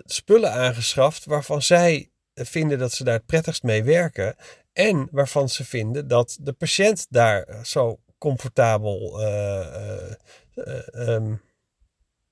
spullen 0.05 0.51
aangeschaft 0.51 1.25
waarvan 1.25 1.61
zij 1.61 2.11
vinden 2.33 2.79
dat 2.79 2.93
ze 2.93 3.03
daar 3.03 3.13
het 3.13 3.25
prettigst 3.25 3.63
mee 3.63 3.83
werken. 3.83 4.35
En 4.73 5.07
waarvan 5.11 5.49
ze 5.49 5.65
vinden 5.65 6.07
dat 6.07 6.37
de 6.41 6.53
patiënt 6.53 7.05
daar 7.09 7.59
zo 7.63 7.99
comfortabel, 8.17 9.21
uh, 9.21 10.11
uh, 10.55 11.07
um, 11.09 11.41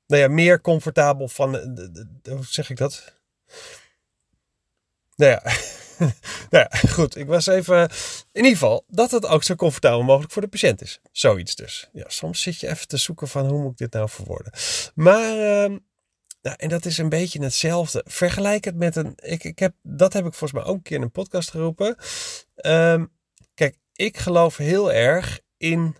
nou 0.07 0.21
ja, 0.21 0.27
meer 0.27 0.61
comfortabel 0.61 1.27
van, 1.27 1.55
hoe 2.23 2.45
zeg 2.45 2.69
ik 2.69 2.77
dat? 2.77 3.13
Nou 5.15 5.31
ja. 5.31 5.41
nou 6.49 6.67
ja, 6.69 6.89
goed. 6.89 7.15
Ik 7.15 7.27
was 7.27 7.47
even. 7.47 7.81
In 8.31 8.43
ieder 8.43 8.51
geval 8.51 8.85
dat 8.87 9.11
het 9.11 9.25
ook 9.25 9.43
zo 9.43 9.55
comfortabel 9.55 10.03
mogelijk 10.03 10.31
voor 10.31 10.41
de 10.41 10.47
patiënt 10.47 10.81
is. 10.81 10.99
Zoiets 11.11 11.55
dus. 11.55 11.89
Ja, 11.93 12.05
soms 12.07 12.41
zit 12.41 12.59
je 12.59 12.67
even 12.67 12.87
te 12.87 12.97
zoeken 12.97 13.27
van 13.27 13.47
hoe 13.47 13.61
moet 13.61 13.71
ik 13.71 13.77
dit 13.77 13.93
nou 13.93 14.09
verwoorden. 14.09 14.51
Maar. 14.95 15.37
Uh, 15.69 15.77
nou, 16.45 16.57
en 16.59 16.69
dat 16.69 16.85
is 16.85 16.97
een 16.97 17.09
beetje 17.09 17.43
hetzelfde. 17.43 18.03
Vergelijk 18.07 18.65
het 18.65 18.75
met 18.75 18.95
een. 18.95 19.13
Ik, 19.15 19.43
ik 19.43 19.59
heb, 19.59 19.73
dat 19.81 20.13
heb 20.13 20.25
ik 20.25 20.33
volgens 20.33 20.51
mij 20.51 20.63
ook 20.63 20.75
een 20.75 20.81
keer 20.81 20.97
in 20.97 21.01
een 21.01 21.11
podcast 21.11 21.49
geroepen. 21.49 21.95
Um, 22.55 23.11
kijk, 23.53 23.77
ik 23.93 24.17
geloof 24.17 24.57
heel 24.57 24.93
erg 24.93 25.39
in 25.57 25.95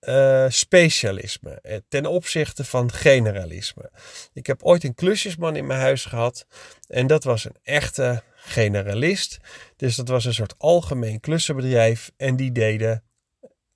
uh, 0.00 0.46
specialisme 0.48 1.58
eh, 1.62 1.78
ten 1.88 2.06
opzichte 2.06 2.64
van 2.64 2.92
generalisme. 2.92 3.90
Ik 4.32 4.46
heb 4.46 4.62
ooit 4.62 4.84
een 4.84 4.94
klusjesman 4.94 5.56
in 5.56 5.66
mijn 5.66 5.80
huis 5.80 6.04
gehad 6.04 6.46
en 6.88 7.06
dat 7.06 7.24
was 7.24 7.44
een 7.44 7.56
echte 7.62 8.22
generalist. 8.34 9.38
Dus 9.76 9.96
dat 9.96 10.08
was 10.08 10.24
een 10.24 10.34
soort 10.34 10.54
algemeen 10.58 11.20
klussenbedrijf 11.20 12.12
en 12.16 12.36
die 12.36 12.52
deden 12.52 13.04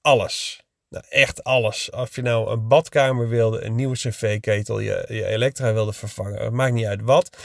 alles. 0.00 0.65
Echt 1.09 1.45
alles. 1.45 1.91
Of 1.91 2.17
je 2.17 2.23
nou 2.23 2.50
een 2.50 2.69
badkamer 2.69 3.29
wilde, 3.29 3.65
een 3.65 3.75
nieuwe 3.75 3.97
cv-ketel, 3.97 4.79
je, 4.79 5.05
je 5.09 5.26
elektra 5.26 5.73
wilde 5.73 5.93
vervangen, 5.93 6.55
maakt 6.55 6.73
niet 6.73 6.87
uit 6.87 7.03
wat. 7.03 7.37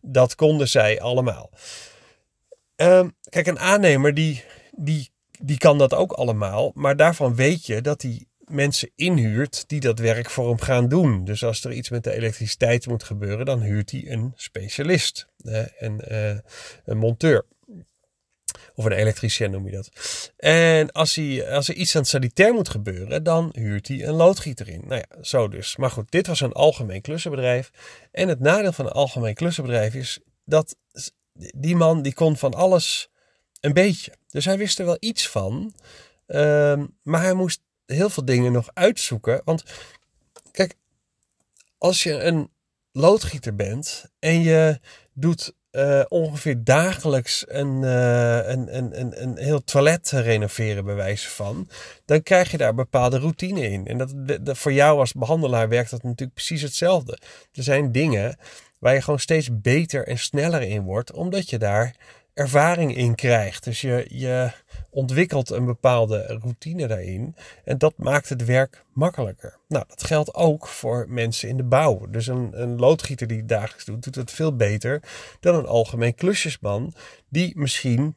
Dat 0.00 0.34
konden 0.34 0.68
zij 0.68 1.00
allemaal. 1.00 1.50
Um, 2.76 3.16
kijk, 3.28 3.46
een 3.46 3.58
aannemer 3.58 4.14
die, 4.14 4.44
die, 4.70 5.10
die 5.40 5.58
kan 5.58 5.78
dat 5.78 5.94
ook 5.94 6.12
allemaal, 6.12 6.70
maar 6.74 6.96
daarvan 6.96 7.34
weet 7.34 7.66
je 7.66 7.80
dat 7.80 8.02
hij 8.02 8.24
mensen 8.44 8.90
inhuurt 8.96 9.64
die 9.68 9.80
dat 9.80 9.98
werk 9.98 10.30
voor 10.30 10.48
hem 10.48 10.60
gaan 10.60 10.88
doen. 10.88 11.24
Dus 11.24 11.44
als 11.44 11.64
er 11.64 11.72
iets 11.72 11.90
met 11.90 12.04
de 12.04 12.12
elektriciteit 12.12 12.86
moet 12.86 13.02
gebeuren, 13.02 13.46
dan 13.46 13.60
huurt 13.60 13.90
hij 13.90 14.10
een 14.10 14.32
specialist, 14.36 15.26
en, 15.78 16.00
uh, 16.10 16.38
een 16.84 16.98
monteur. 16.98 17.44
Of 18.74 18.84
een 18.84 18.92
elektricien 18.92 19.50
noem 19.50 19.66
je 19.66 19.72
dat. 19.72 19.90
En 20.36 20.92
als, 20.92 21.14
hij, 21.14 21.52
als 21.52 21.68
er 21.68 21.74
iets 21.74 21.94
aan 21.94 22.00
het 22.00 22.10
sanitair 22.10 22.54
moet 22.54 22.68
gebeuren, 22.68 23.22
dan 23.22 23.48
huurt 23.52 23.88
hij 23.88 24.06
een 24.06 24.14
loodgieter 24.14 24.68
in. 24.68 24.82
Nou 24.86 25.02
ja, 25.08 25.22
zo 25.22 25.48
dus. 25.48 25.76
Maar 25.76 25.90
goed, 25.90 26.10
dit 26.10 26.26
was 26.26 26.40
een 26.40 26.52
algemeen 26.52 27.00
klussenbedrijf. 27.00 27.70
En 28.10 28.28
het 28.28 28.40
nadeel 28.40 28.72
van 28.72 28.86
een 28.86 28.92
algemeen 28.92 29.34
klussenbedrijf 29.34 29.94
is 29.94 30.18
dat 30.44 30.76
die 31.54 31.76
man 31.76 32.02
die 32.02 32.14
kon 32.14 32.36
van 32.36 32.54
alles 32.54 33.10
een 33.60 33.72
beetje. 33.72 34.12
Dus 34.28 34.44
hij 34.44 34.58
wist 34.58 34.78
er 34.78 34.84
wel 34.84 34.96
iets 35.00 35.28
van. 35.28 35.74
Ehm, 36.26 36.86
maar 37.02 37.22
hij 37.22 37.34
moest 37.34 37.60
heel 37.86 38.10
veel 38.10 38.24
dingen 38.24 38.52
nog 38.52 38.70
uitzoeken. 38.74 39.42
Want 39.44 39.62
kijk, 40.50 40.74
als 41.78 42.02
je 42.02 42.12
een 42.12 42.50
loodgieter 42.92 43.54
bent 43.54 44.04
en 44.18 44.42
je 44.42 44.80
doet 45.12 45.54
uh, 45.72 46.02
ongeveer 46.08 46.64
dagelijks 46.64 47.44
een, 47.48 47.82
uh, 47.82 48.48
een, 48.48 48.76
een, 48.76 49.00
een, 49.00 49.22
een 49.22 49.36
heel 49.38 49.64
toilet 49.64 50.10
renoveren, 50.10 50.84
bij 50.84 50.94
wijze 50.94 51.28
van, 51.28 51.68
dan 52.04 52.22
krijg 52.22 52.50
je 52.50 52.56
daar 52.56 52.74
bepaalde 52.74 53.18
routine 53.18 53.68
in. 53.68 53.86
En 53.86 53.98
dat, 53.98 54.12
de, 54.16 54.54
voor 54.54 54.72
jou 54.72 54.98
als 54.98 55.12
behandelaar 55.12 55.68
werkt 55.68 55.90
dat 55.90 56.02
natuurlijk 56.02 56.34
precies 56.34 56.62
hetzelfde. 56.62 57.18
Er 57.52 57.62
zijn 57.62 57.92
dingen 57.92 58.36
waar 58.78 58.94
je 58.94 59.02
gewoon 59.02 59.20
steeds 59.20 59.48
beter 59.52 60.06
en 60.06 60.18
sneller 60.18 60.62
in 60.62 60.82
wordt, 60.82 61.12
omdat 61.12 61.50
je 61.50 61.58
daar 61.58 61.94
ervaring 62.34 62.96
in 62.96 63.14
krijgt. 63.14 63.64
Dus 63.64 63.80
je, 63.80 64.06
je 64.08 64.50
ontwikkelt 64.90 65.50
een 65.50 65.64
bepaalde 65.64 66.38
routine 66.42 66.86
daarin. 66.86 67.34
En 67.64 67.78
dat 67.78 67.94
maakt 67.96 68.28
het 68.28 68.44
werk 68.44 68.84
makkelijker. 68.92 69.58
Nou, 69.68 69.84
dat 69.88 70.04
geldt 70.04 70.34
ook 70.34 70.66
voor 70.66 71.06
mensen 71.08 71.48
in 71.48 71.56
de 71.56 71.62
bouw. 71.62 72.06
Dus 72.08 72.26
een, 72.26 72.62
een 72.62 72.78
loodgieter 72.78 73.26
die 73.26 73.36
het 73.38 73.48
dagelijks 73.48 73.84
doet, 73.84 74.02
doet 74.02 74.14
het 74.14 74.30
veel 74.30 74.56
beter 74.56 75.02
dan 75.40 75.54
een 75.54 75.66
algemeen 75.66 76.14
klusjesman. 76.14 76.94
Die 77.28 77.52
misschien 77.58 78.16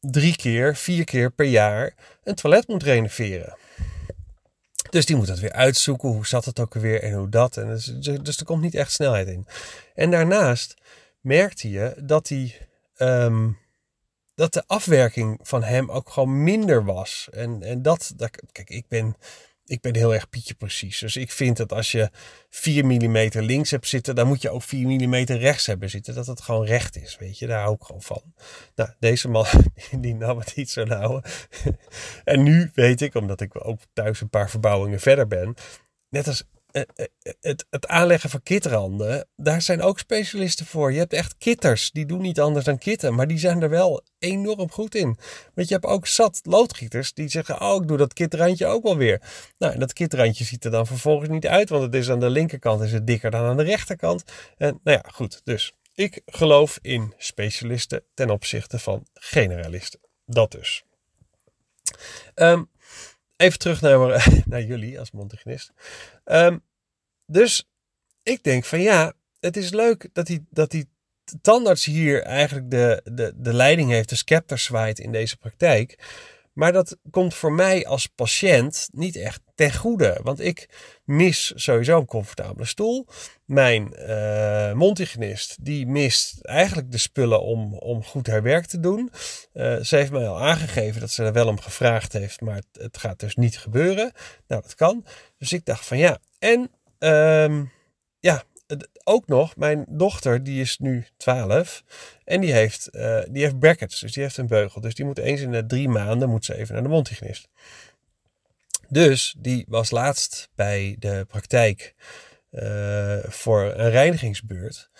drie 0.00 0.36
keer, 0.36 0.76
vier 0.76 1.04
keer 1.04 1.30
per 1.30 1.46
jaar 1.46 1.94
een 2.24 2.34
toilet 2.34 2.68
moet 2.68 2.82
renoveren. 2.82 3.56
Dus 4.90 5.06
die 5.06 5.16
moet 5.16 5.26
dat 5.26 5.38
weer 5.38 5.52
uitzoeken. 5.52 6.08
Hoe 6.08 6.26
zat 6.26 6.44
het 6.44 6.60
ook 6.60 6.74
alweer 6.74 7.02
en 7.02 7.12
hoe 7.12 7.28
dat. 7.28 7.56
En 7.56 7.68
dus, 7.68 7.84
dus 8.22 8.38
er 8.38 8.44
komt 8.44 8.62
niet 8.62 8.74
echt 8.74 8.92
snelheid 8.92 9.28
in. 9.28 9.46
En 9.94 10.10
daarnaast 10.10 10.74
merkte 11.20 11.70
je 11.70 11.94
dat 12.02 12.28
hij 12.28 12.68
um, 12.98 13.58
dat 14.40 14.52
de 14.52 14.64
afwerking 14.66 15.38
van 15.42 15.62
hem 15.62 15.90
ook 15.90 16.10
gewoon 16.10 16.42
minder 16.42 16.84
was. 16.84 17.28
En, 17.30 17.62
en 17.62 17.82
dat, 17.82 18.12
dat, 18.16 18.30
kijk, 18.52 18.70
ik 18.70 18.88
ben, 18.88 19.16
ik 19.64 19.80
ben 19.80 19.96
heel 19.96 20.14
erg 20.14 20.28
Pietje 20.28 20.54
precies. 20.54 20.98
Dus 20.98 21.16
ik 21.16 21.30
vind 21.30 21.56
dat 21.56 21.72
als 21.72 21.92
je 21.92 22.10
4 22.50 22.84
mm 22.84 23.30
links 23.32 23.70
hebt 23.70 23.86
zitten, 23.86 24.14
dan 24.14 24.26
moet 24.26 24.42
je 24.42 24.50
ook 24.50 24.62
4 24.62 24.86
mm 24.86 25.14
rechts 25.14 25.66
hebben 25.66 25.90
zitten. 25.90 26.14
Dat 26.14 26.26
het 26.26 26.40
gewoon 26.40 26.66
recht 26.66 26.96
is, 26.96 27.16
weet 27.18 27.38
je. 27.38 27.46
Daar 27.46 27.60
hou 27.60 27.74
ik 27.74 27.82
gewoon 27.82 28.02
van. 28.02 28.22
Nou, 28.74 28.90
deze 28.98 29.28
man, 29.28 29.46
die 30.00 30.14
nam 30.14 30.38
het 30.38 30.56
niet 30.56 30.70
zo 30.70 30.84
nauw. 30.84 31.22
en 32.24 32.42
nu 32.42 32.70
weet 32.74 33.00
ik, 33.00 33.14
omdat 33.14 33.40
ik 33.40 33.66
ook 33.66 33.80
thuis 33.92 34.20
een 34.20 34.30
paar 34.30 34.50
verbouwingen 34.50 35.00
verder 35.00 35.26
ben. 35.26 35.54
Net 36.08 36.26
als 36.26 36.44
het, 37.40 37.66
het 37.70 37.86
aanleggen 37.86 38.30
van 38.30 38.42
kitranden, 38.42 39.28
daar 39.36 39.62
zijn 39.62 39.82
ook 39.82 39.98
specialisten 39.98 40.66
voor. 40.66 40.92
Je 40.92 40.98
hebt 40.98 41.12
echt 41.12 41.36
kitters, 41.38 41.90
die 41.90 42.06
doen 42.06 42.20
niet 42.20 42.40
anders 42.40 42.64
dan 42.64 42.78
kitten, 42.78 43.14
maar 43.14 43.26
die 43.26 43.38
zijn 43.38 43.62
er 43.62 43.70
wel 43.70 44.02
enorm 44.18 44.70
goed 44.70 44.94
in. 44.94 45.18
Want 45.54 45.68
je 45.68 45.74
hebt 45.74 45.86
ook 45.86 46.06
zat 46.06 46.40
loodgieters 46.42 47.12
die 47.12 47.28
zeggen, 47.28 47.60
oh 47.60 47.82
ik 47.82 47.88
doe 47.88 47.96
dat 47.96 48.12
kitrandje 48.12 48.66
ook 48.66 48.82
wel 48.82 48.96
weer. 48.96 49.22
Nou, 49.58 49.78
dat 49.78 49.92
kitrandje 49.92 50.44
ziet 50.44 50.64
er 50.64 50.70
dan 50.70 50.86
vervolgens 50.86 51.28
niet 51.28 51.46
uit, 51.46 51.68
want 51.68 51.82
het 51.82 51.94
is 51.94 52.10
aan 52.10 52.20
de 52.20 52.30
linkerkant 52.30 52.82
is 52.82 52.92
het 52.92 53.06
dikker 53.06 53.30
dan 53.30 53.44
aan 53.44 53.56
de 53.56 53.62
rechterkant. 53.62 54.24
En 54.56 54.80
nou 54.84 54.98
ja, 55.02 55.10
goed, 55.12 55.40
dus 55.44 55.72
ik 55.94 56.22
geloof 56.26 56.78
in 56.82 57.14
specialisten 57.18 58.02
ten 58.14 58.30
opzichte 58.30 58.78
van 58.78 59.06
generalisten. 59.14 60.00
Dat 60.26 60.50
dus. 60.50 60.84
Um, 62.34 62.70
even 63.40 63.58
terug 63.58 63.80
naar, 63.80 64.28
naar 64.44 64.62
jullie 64.62 64.98
als 64.98 65.10
Montegnist. 65.10 65.72
Um, 66.24 66.62
dus 67.26 67.68
ik 68.22 68.42
denk 68.42 68.64
van 68.64 68.80
ja, 68.80 69.12
het 69.40 69.56
is 69.56 69.70
leuk 69.70 70.08
dat 70.12 70.26
die, 70.26 70.46
dat 70.50 70.70
die 70.70 70.88
tandarts 71.40 71.84
hier 71.84 72.22
eigenlijk 72.22 72.70
de, 72.70 73.00
de, 73.04 73.32
de 73.36 73.54
leiding 73.54 73.90
heeft, 73.90 74.08
de 74.08 74.16
scepter 74.16 74.58
zwaait 74.58 74.98
in 74.98 75.12
deze 75.12 75.36
praktijk. 75.36 75.98
Maar 76.60 76.72
dat 76.72 76.96
komt 77.10 77.34
voor 77.34 77.52
mij 77.52 77.86
als 77.86 78.06
patiënt 78.06 78.88
niet 78.92 79.16
echt 79.16 79.40
ten 79.54 79.74
goede. 79.74 80.20
Want 80.22 80.40
ik 80.40 80.68
mis 81.04 81.52
sowieso 81.54 81.98
een 81.98 82.06
comfortabele 82.06 82.66
stoel. 82.66 83.06
Mijn 83.44 83.94
uh, 83.98 84.72
mondhygiënist 84.72 85.64
die 85.64 85.86
mist 85.86 86.44
eigenlijk 86.44 86.92
de 86.92 86.98
spullen 86.98 87.42
om, 87.42 87.74
om 87.74 88.04
goed 88.04 88.26
haar 88.26 88.42
werk 88.42 88.66
te 88.66 88.80
doen. 88.80 89.10
Uh, 89.54 89.76
ze 89.80 89.96
heeft 89.96 90.10
mij 90.10 90.28
al 90.28 90.40
aangegeven 90.40 91.00
dat 91.00 91.10
ze 91.10 91.24
er 91.24 91.32
wel 91.32 91.48
om 91.48 91.60
gevraagd 91.60 92.12
heeft. 92.12 92.40
Maar 92.40 92.62
het, 92.72 92.98
gaat 92.98 93.20
dus 93.20 93.36
niet 93.36 93.58
gebeuren. 93.58 94.12
Nou, 94.46 94.62
dat 94.62 94.74
kan. 94.74 95.04
Dus 95.38 95.52
ik 95.52 95.64
dacht 95.64 95.86
van 95.86 95.98
ja. 95.98 96.18
En 96.38 96.70
um, 96.98 97.70
ja, 98.18 98.42
ook 99.04 99.26
nog, 99.26 99.56
mijn 99.56 99.84
dochter, 99.88 100.44
die 100.44 100.60
is 100.60 100.78
nu 100.78 101.06
12 101.16 101.84
en 102.24 102.40
die 102.40 102.52
heeft, 102.52 102.88
uh, 102.92 103.20
die 103.30 103.42
heeft 103.42 103.58
brackets, 103.58 104.00
dus 104.00 104.12
die 104.12 104.22
heeft 104.22 104.36
een 104.36 104.46
beugel. 104.46 104.80
Dus 104.80 104.94
die 104.94 105.04
moet 105.04 105.18
eens 105.18 105.40
in 105.40 105.52
de 105.52 105.66
drie 105.66 105.88
maanden 105.88 106.28
moet 106.28 106.44
ze 106.44 106.56
even 106.56 106.74
naar 106.74 106.82
de 106.82 106.88
mondhygiënist. 106.88 107.48
Dus 108.88 109.34
die 109.38 109.64
was 109.68 109.90
laatst 109.90 110.48
bij 110.54 110.96
de 110.98 111.24
praktijk 111.28 111.94
uh, 112.50 113.18
voor 113.22 113.62
een 113.62 113.90
reinigingsbeurt. 113.90 114.90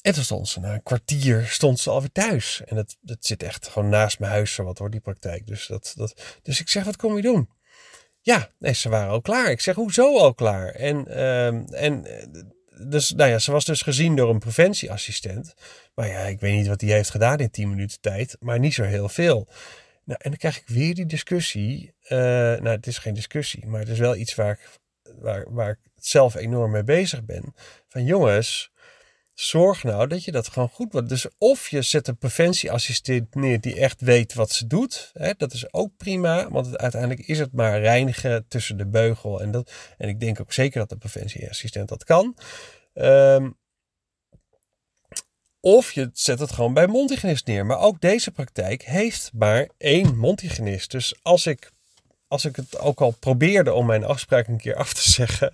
En 0.00 0.14
toen 0.14 0.24
stond 0.24 0.48
ze 0.48 0.60
na 0.60 0.74
een 0.74 0.82
kwartier 0.82 1.46
stond 1.46 1.78
ze 1.78 1.90
alweer 1.90 2.12
thuis. 2.12 2.62
En 2.64 2.76
dat, 2.76 2.96
dat 3.00 3.16
zit 3.20 3.42
echt 3.42 3.68
gewoon 3.68 3.88
naast 3.88 4.18
mijn 4.18 4.32
huis, 4.32 4.54
zo 4.54 4.64
wat 4.64 4.78
hoor, 4.78 4.90
die 4.90 5.00
praktijk. 5.00 5.46
Dus, 5.46 5.66
dat, 5.66 5.92
dat, 5.96 6.40
dus 6.42 6.60
ik 6.60 6.68
zeg, 6.68 6.84
wat 6.84 6.96
kom 6.96 7.16
je 7.16 7.22
doen? 7.22 7.48
Ja, 8.20 8.50
nee, 8.58 8.72
ze 8.72 8.88
waren 8.88 9.10
al 9.10 9.20
klaar. 9.20 9.50
Ik 9.50 9.60
zeg, 9.60 9.74
hoezo 9.74 10.18
al 10.18 10.34
klaar? 10.34 10.68
En, 10.68 11.04
uh, 11.08 11.82
en 11.82 12.06
dus, 12.78 13.10
nou 13.10 13.30
ja, 13.30 13.38
ze 13.38 13.52
was 13.52 13.64
dus 13.64 13.82
gezien 13.82 14.16
door 14.16 14.30
een 14.30 14.38
preventieassistent. 14.38 15.54
Maar 15.94 16.08
ja, 16.08 16.18
ik 16.18 16.40
weet 16.40 16.54
niet 16.54 16.66
wat 16.66 16.80
die 16.80 16.92
heeft 16.92 17.10
gedaan 17.10 17.38
in 17.38 17.50
10 17.50 17.68
minuten 17.68 18.00
tijd, 18.00 18.36
maar 18.40 18.58
niet 18.58 18.74
zo 18.74 18.82
heel 18.82 19.08
veel. 19.08 19.48
Nou, 20.04 20.18
en 20.22 20.30
dan 20.30 20.38
krijg 20.38 20.60
ik 20.60 20.68
weer 20.68 20.94
die 20.94 21.06
discussie. 21.06 21.94
Uh, 22.04 22.18
nou, 22.18 22.68
het 22.68 22.86
is 22.86 22.98
geen 22.98 23.14
discussie, 23.14 23.66
maar 23.66 23.80
het 23.80 23.88
is 23.88 23.98
wel 23.98 24.16
iets 24.16 24.34
waar 24.34 24.58
waar, 25.18 25.52
waar 25.52 25.70
ik 25.70 25.78
zelf 25.96 26.34
enorm 26.34 26.70
mee 26.70 26.84
bezig 26.84 27.24
ben. 27.24 27.54
Van 27.88 28.04
jongens, 28.04 28.71
zorg 29.34 29.82
nou 29.82 30.06
dat 30.06 30.24
je 30.24 30.32
dat 30.32 30.48
gewoon 30.48 30.68
goed 30.68 30.92
wordt. 30.92 31.08
Dus 31.08 31.26
of 31.38 31.68
je 31.68 31.82
zet 31.82 32.08
een 32.08 32.18
preventieassistent 32.18 33.34
neer 33.34 33.60
die 33.60 33.76
echt 33.76 34.00
weet 34.00 34.34
wat 34.34 34.52
ze 34.52 34.66
doet. 34.66 35.10
Hè, 35.12 35.32
dat 35.36 35.52
is 35.52 35.72
ook 35.72 35.96
prima, 35.96 36.50
want 36.50 36.78
uiteindelijk 36.78 37.26
is 37.26 37.38
het 37.38 37.52
maar 37.52 37.80
reinigen 37.80 38.48
tussen 38.48 38.76
de 38.76 38.86
beugel 38.86 39.40
en 39.40 39.50
dat. 39.50 39.72
En 39.98 40.08
ik 40.08 40.20
denk 40.20 40.40
ook 40.40 40.52
zeker 40.52 40.80
dat 40.80 40.88
de 40.88 40.96
preventieassistent 40.96 41.88
dat 41.88 42.04
kan. 42.04 42.36
Ehm, 42.94 43.50
of 45.60 45.92
je 45.92 46.10
zet 46.12 46.38
het 46.38 46.52
gewoon 46.52 46.74
bij 46.74 46.86
mondhygiënist 46.86 47.46
neer. 47.46 47.66
Maar 47.66 47.78
ook 47.78 48.00
deze 48.00 48.30
praktijk 48.30 48.82
heeft 48.82 49.30
maar 49.32 49.68
één 49.78 50.16
mondhygiënist. 50.18 50.90
Dus 50.90 51.14
als 51.22 51.46
ik 51.46 51.70
als 52.32 52.44
ik 52.44 52.56
het 52.56 52.78
ook 52.78 53.00
al 53.00 53.10
probeerde 53.10 53.72
om 53.72 53.86
mijn 53.86 54.04
afspraak 54.04 54.46
een 54.46 54.58
keer 54.58 54.74
af 54.74 54.92
te 54.94 55.10
zeggen, 55.20 55.50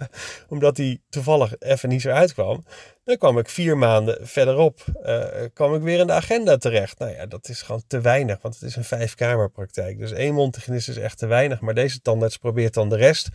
omdat 0.48 0.76
die 0.76 1.00
toevallig 1.08 1.58
even 1.58 1.88
niet 1.88 2.02
zo 2.02 2.10
uitkwam, 2.10 2.64
dan 3.04 3.16
kwam 3.16 3.38
ik 3.38 3.48
vier 3.48 3.78
maanden 3.78 4.26
verderop, 4.26 4.84
uh, 5.04 5.24
kwam 5.54 5.74
ik 5.74 5.82
weer 5.82 5.98
in 5.98 6.06
de 6.06 6.12
agenda 6.12 6.56
terecht. 6.56 6.98
Nou 6.98 7.12
ja, 7.12 7.26
dat 7.26 7.48
is 7.48 7.62
gewoon 7.62 7.82
te 7.86 8.00
weinig, 8.00 8.38
want 8.42 8.54
het 8.54 8.62
is 8.62 8.76
een 8.76 8.84
vijfkamerpraktijk. 8.84 9.98
Dus 9.98 10.12
één 10.12 10.34
mondhygiënist 10.34 10.88
is 10.88 10.96
echt 10.96 11.18
te 11.18 11.26
weinig, 11.26 11.60
maar 11.60 11.74
deze 11.74 12.00
tandarts 12.00 12.36
probeert 12.36 12.74
dan 12.74 12.88
de 12.88 12.96
rest 12.96 13.28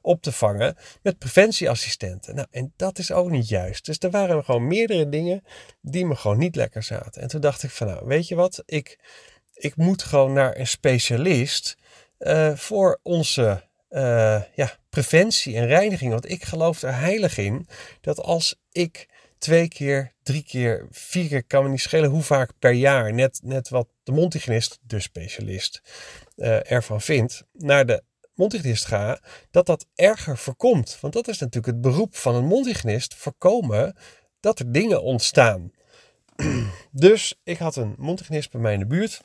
op 0.00 0.22
te 0.22 0.32
vangen 0.32 0.76
met 1.02 1.18
preventieassistenten. 1.18 2.34
Nou, 2.34 2.46
en 2.50 2.72
dat 2.76 2.98
is 2.98 3.12
ook 3.12 3.30
niet 3.30 3.48
juist. 3.48 3.84
Dus 3.84 3.98
er 3.98 4.10
waren 4.10 4.44
gewoon 4.44 4.66
meerdere 4.66 5.08
dingen 5.08 5.42
die 5.80 6.06
me 6.06 6.14
gewoon 6.14 6.38
niet 6.38 6.56
lekker 6.56 6.82
zaten. 6.82 7.22
En 7.22 7.28
toen 7.28 7.40
dacht 7.40 7.62
ik 7.62 7.70
van, 7.70 7.86
nou, 7.86 8.06
weet 8.06 8.28
je 8.28 8.34
wat, 8.34 8.62
ik, 8.66 8.98
ik 9.54 9.76
moet 9.76 10.02
gewoon 10.02 10.32
naar 10.32 10.58
een 10.58 10.66
specialist 10.66 11.76
uh, 12.18 12.54
voor 12.54 13.00
onze 13.02 13.62
uh, 13.90 14.42
ja, 14.54 14.78
preventie 14.88 15.56
en 15.56 15.66
reiniging. 15.66 16.10
Want 16.10 16.30
ik 16.30 16.44
geloof 16.44 16.82
er 16.82 16.98
heilig 16.98 17.38
in 17.38 17.66
dat 18.00 18.20
als 18.20 18.60
ik 18.72 19.08
twee 19.38 19.68
keer, 19.68 20.12
drie 20.22 20.42
keer, 20.42 20.86
vier 20.90 21.28
keer, 21.28 21.44
kan 21.44 21.62
me 21.62 21.68
niet 21.68 21.80
schelen 21.80 22.10
hoe 22.10 22.22
vaak 22.22 22.52
per 22.58 22.72
jaar, 22.72 23.14
net, 23.14 23.40
net 23.42 23.68
wat 23.68 23.88
de 24.02 24.12
mondhygiënist, 24.12 24.78
de 24.82 25.00
specialist, 25.00 25.82
uh, 26.36 26.70
ervan 26.70 27.00
vindt, 27.00 27.44
naar 27.52 27.86
de 27.86 28.02
mondhygiënist 28.34 28.84
ga, 28.84 29.20
dat 29.50 29.66
dat 29.66 29.86
erger 29.94 30.38
voorkomt. 30.38 30.98
Want 31.00 31.12
dat 31.12 31.28
is 31.28 31.38
natuurlijk 31.38 31.66
het 31.66 31.80
beroep 31.80 32.16
van 32.16 32.34
een 32.34 32.46
mondhygiënist, 32.46 33.14
voorkomen 33.14 33.96
dat 34.40 34.58
er 34.58 34.72
dingen 34.72 35.02
ontstaan. 35.02 35.70
dus 36.90 37.40
ik 37.44 37.58
had 37.58 37.76
een 37.76 37.94
mondhygiënist 37.98 38.50
bij 38.50 38.60
mij 38.60 38.72
in 38.72 38.78
de 38.78 38.86
buurt. 38.86 39.22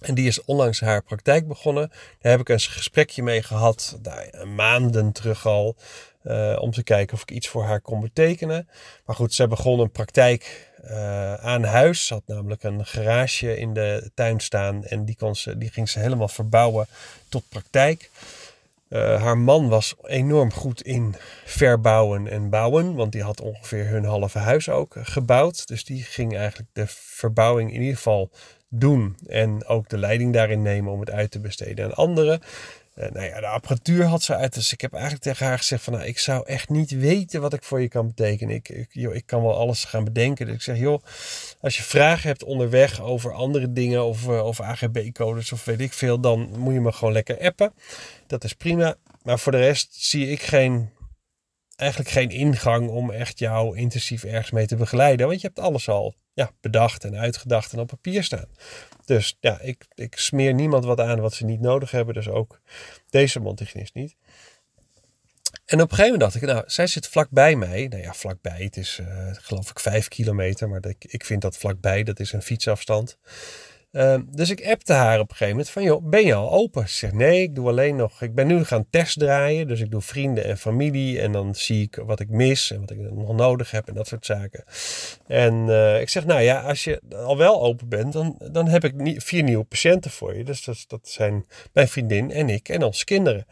En 0.00 0.14
die 0.14 0.26
is 0.26 0.44
onlangs 0.44 0.80
haar 0.80 1.02
praktijk 1.02 1.48
begonnen. 1.48 1.88
Daar 2.20 2.32
heb 2.32 2.40
ik 2.40 2.48
een 2.48 2.60
gesprekje 2.60 3.22
mee 3.22 3.42
gehad, 3.42 3.98
daar, 4.02 4.48
maanden 4.54 5.12
terug 5.12 5.46
al. 5.46 5.76
Uh, 6.22 6.56
om 6.60 6.70
te 6.70 6.82
kijken 6.82 7.14
of 7.14 7.22
ik 7.22 7.30
iets 7.30 7.48
voor 7.48 7.64
haar 7.64 7.80
kon 7.80 8.00
betekenen. 8.00 8.68
Maar 9.04 9.16
goed, 9.16 9.34
ze 9.34 9.48
begon 9.48 9.80
een 9.80 9.90
praktijk 9.90 10.70
uh, 10.84 11.34
aan 11.34 11.64
huis. 11.64 12.06
Ze 12.06 12.14
had 12.14 12.22
namelijk 12.26 12.62
een 12.62 12.86
garage 12.86 13.58
in 13.58 13.74
de 13.74 14.10
tuin 14.14 14.40
staan. 14.40 14.84
En 14.84 15.04
die, 15.04 15.16
kon 15.16 15.36
ze, 15.36 15.58
die 15.58 15.70
ging 15.70 15.88
ze 15.88 15.98
helemaal 15.98 16.28
verbouwen 16.28 16.86
tot 17.28 17.48
praktijk. 17.48 18.10
Uh, 18.88 19.22
haar 19.22 19.38
man 19.38 19.68
was 19.68 19.94
enorm 20.02 20.52
goed 20.52 20.82
in 20.82 21.14
verbouwen 21.44 22.28
en 22.28 22.50
bouwen. 22.50 22.94
Want 22.94 23.12
die 23.12 23.22
had 23.22 23.40
ongeveer 23.40 23.86
hun 23.86 24.04
halve 24.04 24.38
huis 24.38 24.68
ook 24.68 24.94
gebouwd. 24.98 25.66
Dus 25.66 25.84
die 25.84 26.02
ging 26.02 26.36
eigenlijk 26.36 26.70
de 26.72 26.84
verbouwing 26.86 27.72
in 27.72 27.80
ieder 27.80 27.96
geval 27.96 28.30
doen. 28.68 29.16
En 29.26 29.66
ook 29.66 29.88
de 29.88 29.98
leiding 29.98 30.32
daarin 30.32 30.62
nemen 30.62 30.92
om 30.92 31.00
het 31.00 31.10
uit 31.10 31.30
te 31.30 31.40
besteden 31.40 31.84
aan 31.84 31.94
anderen. 31.94 32.40
Uh, 32.98 33.10
nou 33.10 33.26
ja, 33.26 33.40
de 33.40 33.46
apparatuur 33.46 34.04
had 34.04 34.22
ze 34.22 34.36
uit. 34.36 34.54
Dus 34.54 34.72
ik 34.72 34.80
heb 34.80 34.92
eigenlijk 34.92 35.22
tegen 35.22 35.46
haar 35.46 35.58
gezegd 35.58 35.82
van... 35.82 35.92
Nou, 35.92 36.06
ik 36.06 36.18
zou 36.18 36.46
echt 36.46 36.68
niet 36.68 36.90
weten 36.90 37.40
wat 37.40 37.52
ik 37.52 37.62
voor 37.62 37.80
je 37.80 37.88
kan 37.88 38.06
betekenen. 38.06 38.54
Ik, 38.54 38.68
ik, 38.68 38.88
joh, 38.90 39.14
ik 39.14 39.26
kan 39.26 39.42
wel 39.42 39.56
alles 39.56 39.84
gaan 39.84 40.04
bedenken. 40.04 40.46
Dus 40.46 40.54
ik 40.54 40.62
zeg, 40.62 40.78
joh, 40.78 41.02
als 41.60 41.76
je 41.76 41.82
vragen 41.82 42.28
hebt 42.28 42.44
onderweg 42.44 43.00
over 43.00 43.32
andere 43.32 43.72
dingen... 43.72 44.04
of 44.04 44.26
uh, 44.26 44.44
over 44.44 44.64
AGB-codes 44.64 45.52
of 45.52 45.64
weet 45.64 45.80
ik 45.80 45.92
veel... 45.92 46.20
dan 46.20 46.50
moet 46.58 46.74
je 46.74 46.80
me 46.80 46.92
gewoon 46.92 47.12
lekker 47.14 47.40
appen. 47.40 47.72
Dat 48.26 48.44
is 48.44 48.52
prima. 48.52 48.94
Maar 49.22 49.38
voor 49.38 49.52
de 49.52 49.58
rest 49.58 49.88
zie 49.90 50.30
ik 50.30 50.42
geen... 50.42 50.90
Eigenlijk 51.76 52.10
geen 52.10 52.30
ingang 52.30 52.88
om 52.88 53.10
echt 53.10 53.38
jou 53.38 53.76
intensief 53.76 54.24
ergens 54.24 54.50
mee 54.50 54.66
te 54.66 54.76
begeleiden. 54.76 55.26
Want 55.26 55.40
je 55.40 55.46
hebt 55.46 55.58
alles 55.58 55.88
al 55.88 56.14
ja, 56.36 56.50
bedacht 56.60 57.04
en 57.04 57.16
uitgedacht 57.16 57.72
en 57.72 57.78
op 57.78 57.86
papier 57.86 58.24
staan. 58.24 58.48
Dus 59.04 59.36
ja, 59.40 59.60
ik, 59.60 59.86
ik 59.94 60.18
smeer 60.18 60.54
niemand 60.54 60.84
wat 60.84 61.00
aan 61.00 61.20
wat 61.20 61.34
ze 61.34 61.44
niet 61.44 61.60
nodig 61.60 61.90
hebben. 61.90 62.14
Dus 62.14 62.28
ook 62.28 62.60
deze 63.10 63.40
mondhygiënist 63.40 63.94
niet. 63.94 64.16
En 65.64 65.80
op 65.80 65.90
een 65.90 65.96
gegeven 65.96 66.12
moment 66.12 66.20
dacht 66.20 66.34
ik, 66.34 66.42
nou, 66.42 66.64
zij 66.66 66.86
zit 66.86 67.06
vlakbij 67.08 67.56
mij. 67.56 67.86
Nou 67.86 68.02
ja, 68.02 68.12
vlakbij. 68.14 68.62
Het 68.62 68.76
is 68.76 68.98
uh, 69.00 69.28
geloof 69.32 69.70
ik 69.70 69.80
vijf 69.80 70.08
kilometer. 70.08 70.68
Maar 70.68 70.86
ik, 70.86 71.04
ik 71.04 71.24
vind 71.24 71.42
dat 71.42 71.56
vlakbij. 71.56 72.02
Dat 72.02 72.20
is 72.20 72.32
een 72.32 72.42
fietsafstand. 72.42 73.18
Uh, 73.96 74.16
dus 74.30 74.50
ik 74.50 74.66
appte 74.66 74.92
haar 74.92 75.20
op 75.20 75.30
een 75.30 75.36
gegeven 75.36 75.56
moment 75.56 75.70
van, 75.70 75.82
joh, 75.82 76.08
ben 76.08 76.24
je 76.24 76.34
al 76.34 76.52
open? 76.52 76.88
Ze 76.88 76.94
zegt, 76.94 77.12
nee, 77.12 77.42
ik 77.42 77.54
doe 77.54 77.68
alleen 77.68 77.96
nog, 77.96 78.22
ik 78.22 78.34
ben 78.34 78.46
nu 78.46 78.64
gaan 78.64 78.86
testdraaien. 78.90 79.68
Dus 79.68 79.80
ik 79.80 79.90
doe 79.90 80.00
vrienden 80.00 80.44
en 80.44 80.58
familie 80.58 81.20
en 81.20 81.32
dan 81.32 81.54
zie 81.54 81.82
ik 81.82 82.02
wat 82.06 82.20
ik 82.20 82.28
mis 82.28 82.70
en 82.70 82.80
wat 82.80 82.90
ik 82.90 82.98
nog 82.98 83.36
nodig 83.36 83.70
heb 83.70 83.88
en 83.88 83.94
dat 83.94 84.06
soort 84.06 84.26
zaken. 84.26 84.64
En 85.26 85.54
uh, 85.54 86.00
ik 86.00 86.08
zeg, 86.08 86.24
nou 86.24 86.40
ja, 86.40 86.60
als 86.60 86.84
je 86.84 87.00
al 87.14 87.36
wel 87.36 87.62
open 87.62 87.88
bent, 87.88 88.12
dan, 88.12 88.38
dan 88.52 88.68
heb 88.68 88.84
ik 88.84 89.22
vier 89.22 89.42
nieuwe 89.42 89.64
patiënten 89.64 90.10
voor 90.10 90.36
je. 90.36 90.44
Dus 90.44 90.64
dat, 90.86 91.00
zijn 91.02 91.46
mijn 91.72 91.88
vriendin 91.88 92.30
en 92.30 92.48
ik 92.48 92.68
en 92.68 92.82
onze 92.82 93.04
kinderen. 93.04 93.46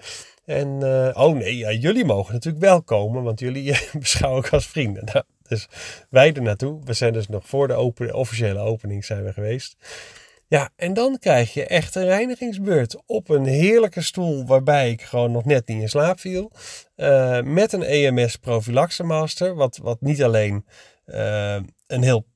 En, 0.44 0.80
uh, 0.82 1.10
oh 1.12 1.36
nee, 1.36 1.56
ja, 1.56 1.72
jullie 1.72 2.04
mogen 2.04 2.32
natuurlijk 2.32 2.64
wel 2.64 2.82
komen, 2.82 3.22
want 3.22 3.40
jullie 3.40 3.76
beschouw 3.98 4.38
ik 4.38 4.48
als 4.48 4.66
vrienden. 4.66 5.04
Nou, 5.04 5.24
dus 5.48 5.68
wij 6.10 6.32
er 6.32 6.42
naartoe. 6.42 6.80
We 6.84 6.92
zijn 6.92 7.12
dus 7.12 7.28
nog 7.28 7.46
voor 7.46 7.68
de 7.68 7.74
open, 7.74 8.14
officiële 8.14 8.58
opening 8.58 9.04
zijn 9.04 9.24
we 9.24 9.32
geweest. 9.32 9.76
Ja, 10.48 10.70
en 10.76 10.94
dan 10.94 11.18
krijg 11.18 11.54
je 11.54 11.66
echt 11.66 11.94
een 11.94 12.04
reinigingsbeurt 12.04 13.02
op 13.06 13.28
een 13.28 13.46
heerlijke 13.46 14.02
stoel 14.02 14.46
waarbij 14.46 14.90
ik 14.90 15.02
gewoon 15.02 15.32
nog 15.32 15.44
net 15.44 15.68
niet 15.68 15.80
in 15.80 15.88
slaap 15.88 16.20
viel. 16.20 16.50
Uh, 16.96 17.42
met 17.42 17.72
een 17.72 17.82
EMS 17.82 18.36
Prophylaxe 18.36 19.02
Master, 19.02 19.54
wat, 19.54 19.76
wat 19.76 20.00
niet 20.00 20.22
alleen 20.22 20.64
uh, 21.06 21.56
een 21.86 22.02
heel 22.02 22.26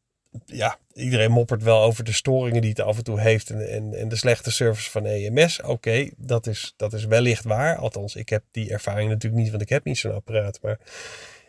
ja, 0.47 0.79
iedereen 0.93 1.31
moppert 1.31 1.62
wel 1.62 1.83
over 1.83 2.05
de 2.05 2.12
storingen 2.12 2.61
die 2.61 2.71
het 2.71 2.81
af 2.81 2.97
en 2.97 3.05
toe 3.05 3.21
heeft 3.21 3.50
en, 3.50 3.69
en, 3.69 3.95
en 3.95 4.09
de 4.09 4.17
slechte 4.17 4.50
service 4.50 4.91
van 4.91 5.07
EMS. 5.07 5.62
Oké, 5.62 6.09
dat, 6.17 6.47
is, 6.47 6.75
dat 6.77 6.93
is 6.93 7.05
wellicht 7.05 7.45
waar. 7.45 7.77
Althans, 7.77 8.17
ik 8.17 8.29
heb 8.29 8.43
die 8.50 8.71
ervaring 8.71 9.11
natuurlijk 9.11 9.43
niet, 9.43 9.50
want 9.50 9.62
ik 9.62 9.69
heb 9.69 9.85
niet 9.85 9.99
zo'n 9.99 10.15
apparaat. 10.15 10.59
Maar 10.62 10.79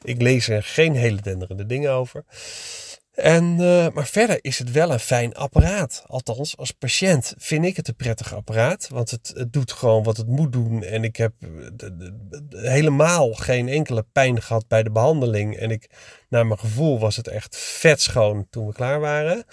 ik 0.02 0.22
lees 0.22 0.48
er 0.48 0.64
geen 0.64 0.96
hele 0.96 1.22
denderende 1.22 1.66
dingen 1.66 1.92
over. 1.92 2.26
En, 3.20 3.44
uh, 3.60 3.88
maar 3.94 4.08
verder 4.08 4.38
is 4.42 4.60
het 4.60 4.72
wel 4.72 4.92
een 4.92 5.00
fijn 5.00 5.34
apparaat. 5.36 6.04
Althans, 6.08 6.58
als 6.58 6.72
patiënt 6.72 7.34
vind 7.38 7.66
ik 7.66 7.76
het 7.76 7.88
een 7.88 7.96
prettig 7.96 8.34
apparaat. 8.34 8.88
Want 8.92 9.12
het, 9.12 9.46
doet 9.52 9.72
gewoon 9.72 10.04
wat 10.04 10.18
het 10.18 10.28
moet 10.28 10.52
doen. 10.52 10.84
En 10.84 11.04
ik 11.04 11.16
heb 11.16 11.34
de, 11.74 12.14
helemaal 12.52 13.34
geen 13.34 13.68
enkele 13.68 14.06
pijn 14.12 14.42
gehad 14.42 14.68
bij 14.68 14.84
de 14.84 14.92
behandeling. 14.92 15.58
En 15.58 15.72
ik, 15.72 15.90
naar 16.30 16.48
mijn 16.48 16.60
gevoel 16.60 17.00
was 17.00 17.16
het 17.16 17.28
echt 17.28 17.58
vet 17.58 18.02
schoon 18.02 18.48
toen 18.50 18.68
we 18.68 18.74
klaar 18.74 19.00
waren. 19.00 19.44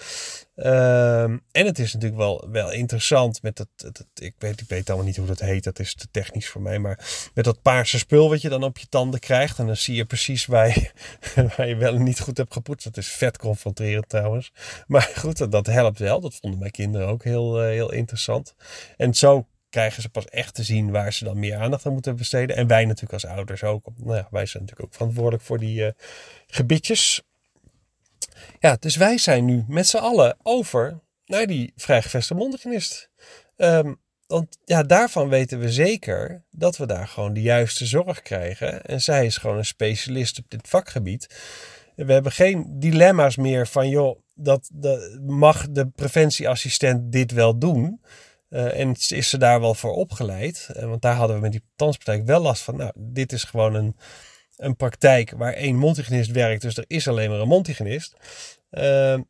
Um, 0.59 1.41
en 1.51 1.65
het 1.65 1.79
is 1.79 1.93
natuurlijk 1.93 2.21
wel, 2.21 2.47
wel 2.51 2.71
interessant 2.71 3.41
met 3.41 3.57
dat, 3.57 3.67
dat, 3.75 4.05
ik, 4.15 4.33
weet, 4.37 4.61
ik 4.61 4.67
weet 4.67 4.87
allemaal 4.89 5.07
niet 5.07 5.17
hoe 5.17 5.27
dat 5.27 5.39
heet, 5.39 5.63
dat 5.63 5.79
is 5.79 5.95
te 5.95 6.07
technisch 6.11 6.47
voor 6.49 6.61
mij, 6.61 6.79
maar 6.79 7.29
met 7.33 7.45
dat 7.45 7.61
paarse 7.61 7.97
spul 7.97 8.29
wat 8.29 8.41
je 8.41 8.49
dan 8.49 8.63
op 8.63 8.77
je 8.77 8.87
tanden 8.89 9.19
krijgt 9.19 9.59
en 9.59 9.65
dan 9.65 9.75
zie 9.75 9.95
je 9.95 10.05
precies 10.05 10.45
waar 10.45 10.67
je, 10.67 10.91
waar 11.57 11.67
je 11.67 11.75
wel 11.75 11.95
en 11.95 12.03
niet 12.03 12.19
goed 12.19 12.37
hebt 12.37 12.53
gepoetst. 12.53 12.83
Dat 12.83 12.97
is 12.97 13.07
vet 13.07 13.37
confronterend 13.37 14.09
trouwens. 14.09 14.51
Maar 14.87 15.11
goed, 15.15 15.37
dat, 15.37 15.51
dat 15.51 15.65
helpt 15.65 15.99
wel. 15.99 16.19
Dat 16.19 16.35
vonden 16.35 16.59
mijn 16.59 16.71
kinderen 16.71 17.07
ook 17.07 17.23
heel, 17.23 17.63
uh, 17.63 17.69
heel 17.69 17.91
interessant. 17.91 18.55
En 18.97 19.13
zo 19.13 19.47
krijgen 19.69 20.01
ze 20.01 20.09
pas 20.09 20.25
echt 20.25 20.53
te 20.53 20.63
zien 20.63 20.91
waar 20.91 21.13
ze 21.13 21.23
dan 21.23 21.39
meer 21.39 21.55
aandacht 21.55 21.85
aan 21.85 21.93
moeten 21.93 22.15
besteden. 22.15 22.55
En 22.55 22.67
wij 22.67 22.85
natuurlijk 22.85 23.13
als 23.13 23.25
ouders 23.25 23.63
ook. 23.63 23.85
Nou 23.95 24.15
ja, 24.15 24.27
wij 24.31 24.45
zijn 24.45 24.63
natuurlijk 24.63 24.89
ook 24.89 24.95
verantwoordelijk 24.95 25.43
voor 25.43 25.59
die 25.59 25.81
uh, 25.81 25.89
gebitjes. 26.47 27.21
Ja, 28.59 28.77
dus 28.79 28.95
wij 28.95 29.17
zijn 29.17 29.45
nu 29.45 29.63
met 29.67 29.87
z'n 29.87 29.97
allen 29.97 30.37
over 30.43 30.99
naar 31.25 31.47
die 31.47 31.73
vrijgeveste 31.75 32.33
mondhygiënist. 32.33 33.09
Um, 33.55 33.99
want 34.27 34.57
ja, 34.65 34.83
daarvan 34.83 35.29
weten 35.29 35.59
we 35.59 35.71
zeker 35.71 36.43
dat 36.51 36.77
we 36.77 36.85
daar 36.85 37.07
gewoon 37.07 37.33
de 37.33 37.41
juiste 37.41 37.85
zorg 37.85 38.21
krijgen. 38.21 38.83
En 38.83 39.01
zij 39.01 39.25
is 39.25 39.37
gewoon 39.37 39.57
een 39.57 39.65
specialist 39.65 40.39
op 40.39 40.45
dit 40.47 40.67
vakgebied. 40.67 41.27
We 41.95 42.13
hebben 42.13 42.31
geen 42.31 42.79
dilemma's 42.79 43.35
meer 43.35 43.67
van, 43.67 43.89
joh, 43.89 44.19
dat, 44.35 44.69
mag 45.25 45.67
de 45.69 45.87
preventieassistent 45.87 47.11
dit 47.11 47.31
wel 47.31 47.57
doen? 47.57 48.01
Uh, 48.49 48.79
en 48.79 48.95
is 49.07 49.29
ze 49.29 49.37
daar 49.37 49.59
wel 49.59 49.73
voor 49.73 49.93
opgeleid? 49.93 50.69
Uh, 50.75 50.83
want 50.83 51.01
daar 51.01 51.15
hadden 51.15 51.35
we 51.35 51.41
met 51.41 51.51
die 51.51 51.63
tandspraktijk 51.75 52.27
wel 52.27 52.41
last 52.41 52.61
van. 52.61 52.77
Nou, 52.77 52.91
dit 52.95 53.31
is 53.31 53.43
gewoon 53.43 53.73
een, 53.73 53.95
een 54.57 54.75
praktijk 54.75 55.31
waar 55.31 55.53
één 55.53 55.75
mondhygiënist 55.75 56.31
werkt. 56.31 56.61
Dus 56.61 56.77
er 56.77 56.85
is 56.87 57.07
alleen 57.07 57.29
maar 57.29 57.39
een 57.39 57.47
mondhygiënist. 57.47 58.15
Uh, 58.71 58.83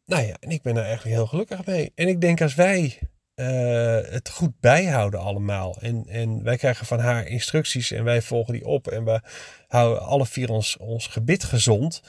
nou 0.06 0.26
ja, 0.26 0.36
en 0.40 0.50
ik 0.50 0.62
ben 0.62 0.74
daar 0.74 0.86
eigenlijk 0.86 1.16
heel 1.16 1.28
gelukkig 1.28 1.66
mee. 1.66 1.92
En 1.96 2.08
ik 2.08 2.22
denk 2.22 2.42
als 2.42 2.56
wij 2.56 3.00
het 4.10 4.30
goed 4.30 4.60
bijhouden 4.60 5.20
allemaal. 5.20 5.78
En, 5.80 6.06
en 6.08 6.44
wij 6.44 6.58
krijgen 6.58 6.86
van 6.86 7.00
haar 7.00 7.28
instructies 7.28 7.92
en 7.92 8.04
wij 8.04 8.22
volgen 8.22 8.54
die 8.54 8.66
op. 8.66 8.88
En 8.88 9.06
we 9.06 9.22
houden 9.68 10.02
alle 10.04 10.26
vier 10.26 10.50
ons, 10.50 10.78
ons 10.78 11.08
gebit 11.08 11.44
gezond. 11.44 12.02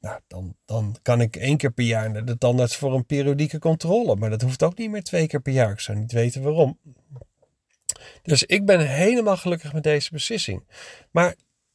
Nou, 0.00 0.20
dan, 0.28 0.56
dan 0.64 0.96
kan 1.02 1.20
ik 1.20 1.36
één 1.36 1.56
keer 1.56 1.70
per 1.72 1.84
jaar 1.84 2.10
naar 2.10 2.24
de 2.24 2.38
tandarts 2.38 2.76
voor 2.76 2.94
een 2.94 3.06
periodieke 3.06 3.58
controle. 3.58 4.16
Maar 4.16 4.30
dat 4.30 4.42
hoeft 4.42 4.62
ook 4.62 4.78
niet 4.78 4.90
meer 4.90 5.02
twee 5.02 5.26
keer 5.26 5.40
per 5.40 5.52
jaar. 5.52 5.70
Ik 5.70 5.80
zou 5.80 5.98
niet 5.98 6.12
weten 6.12 6.42
waarom. 6.42 6.78
Dus 8.22 8.42
ik 8.44 8.66
ben 8.66 8.88
helemaal 8.88 9.36
gelukkig 9.36 9.72
met 9.72 9.82
deze 9.82 10.10
beslissing. 10.12 10.64
Maar 11.10 11.34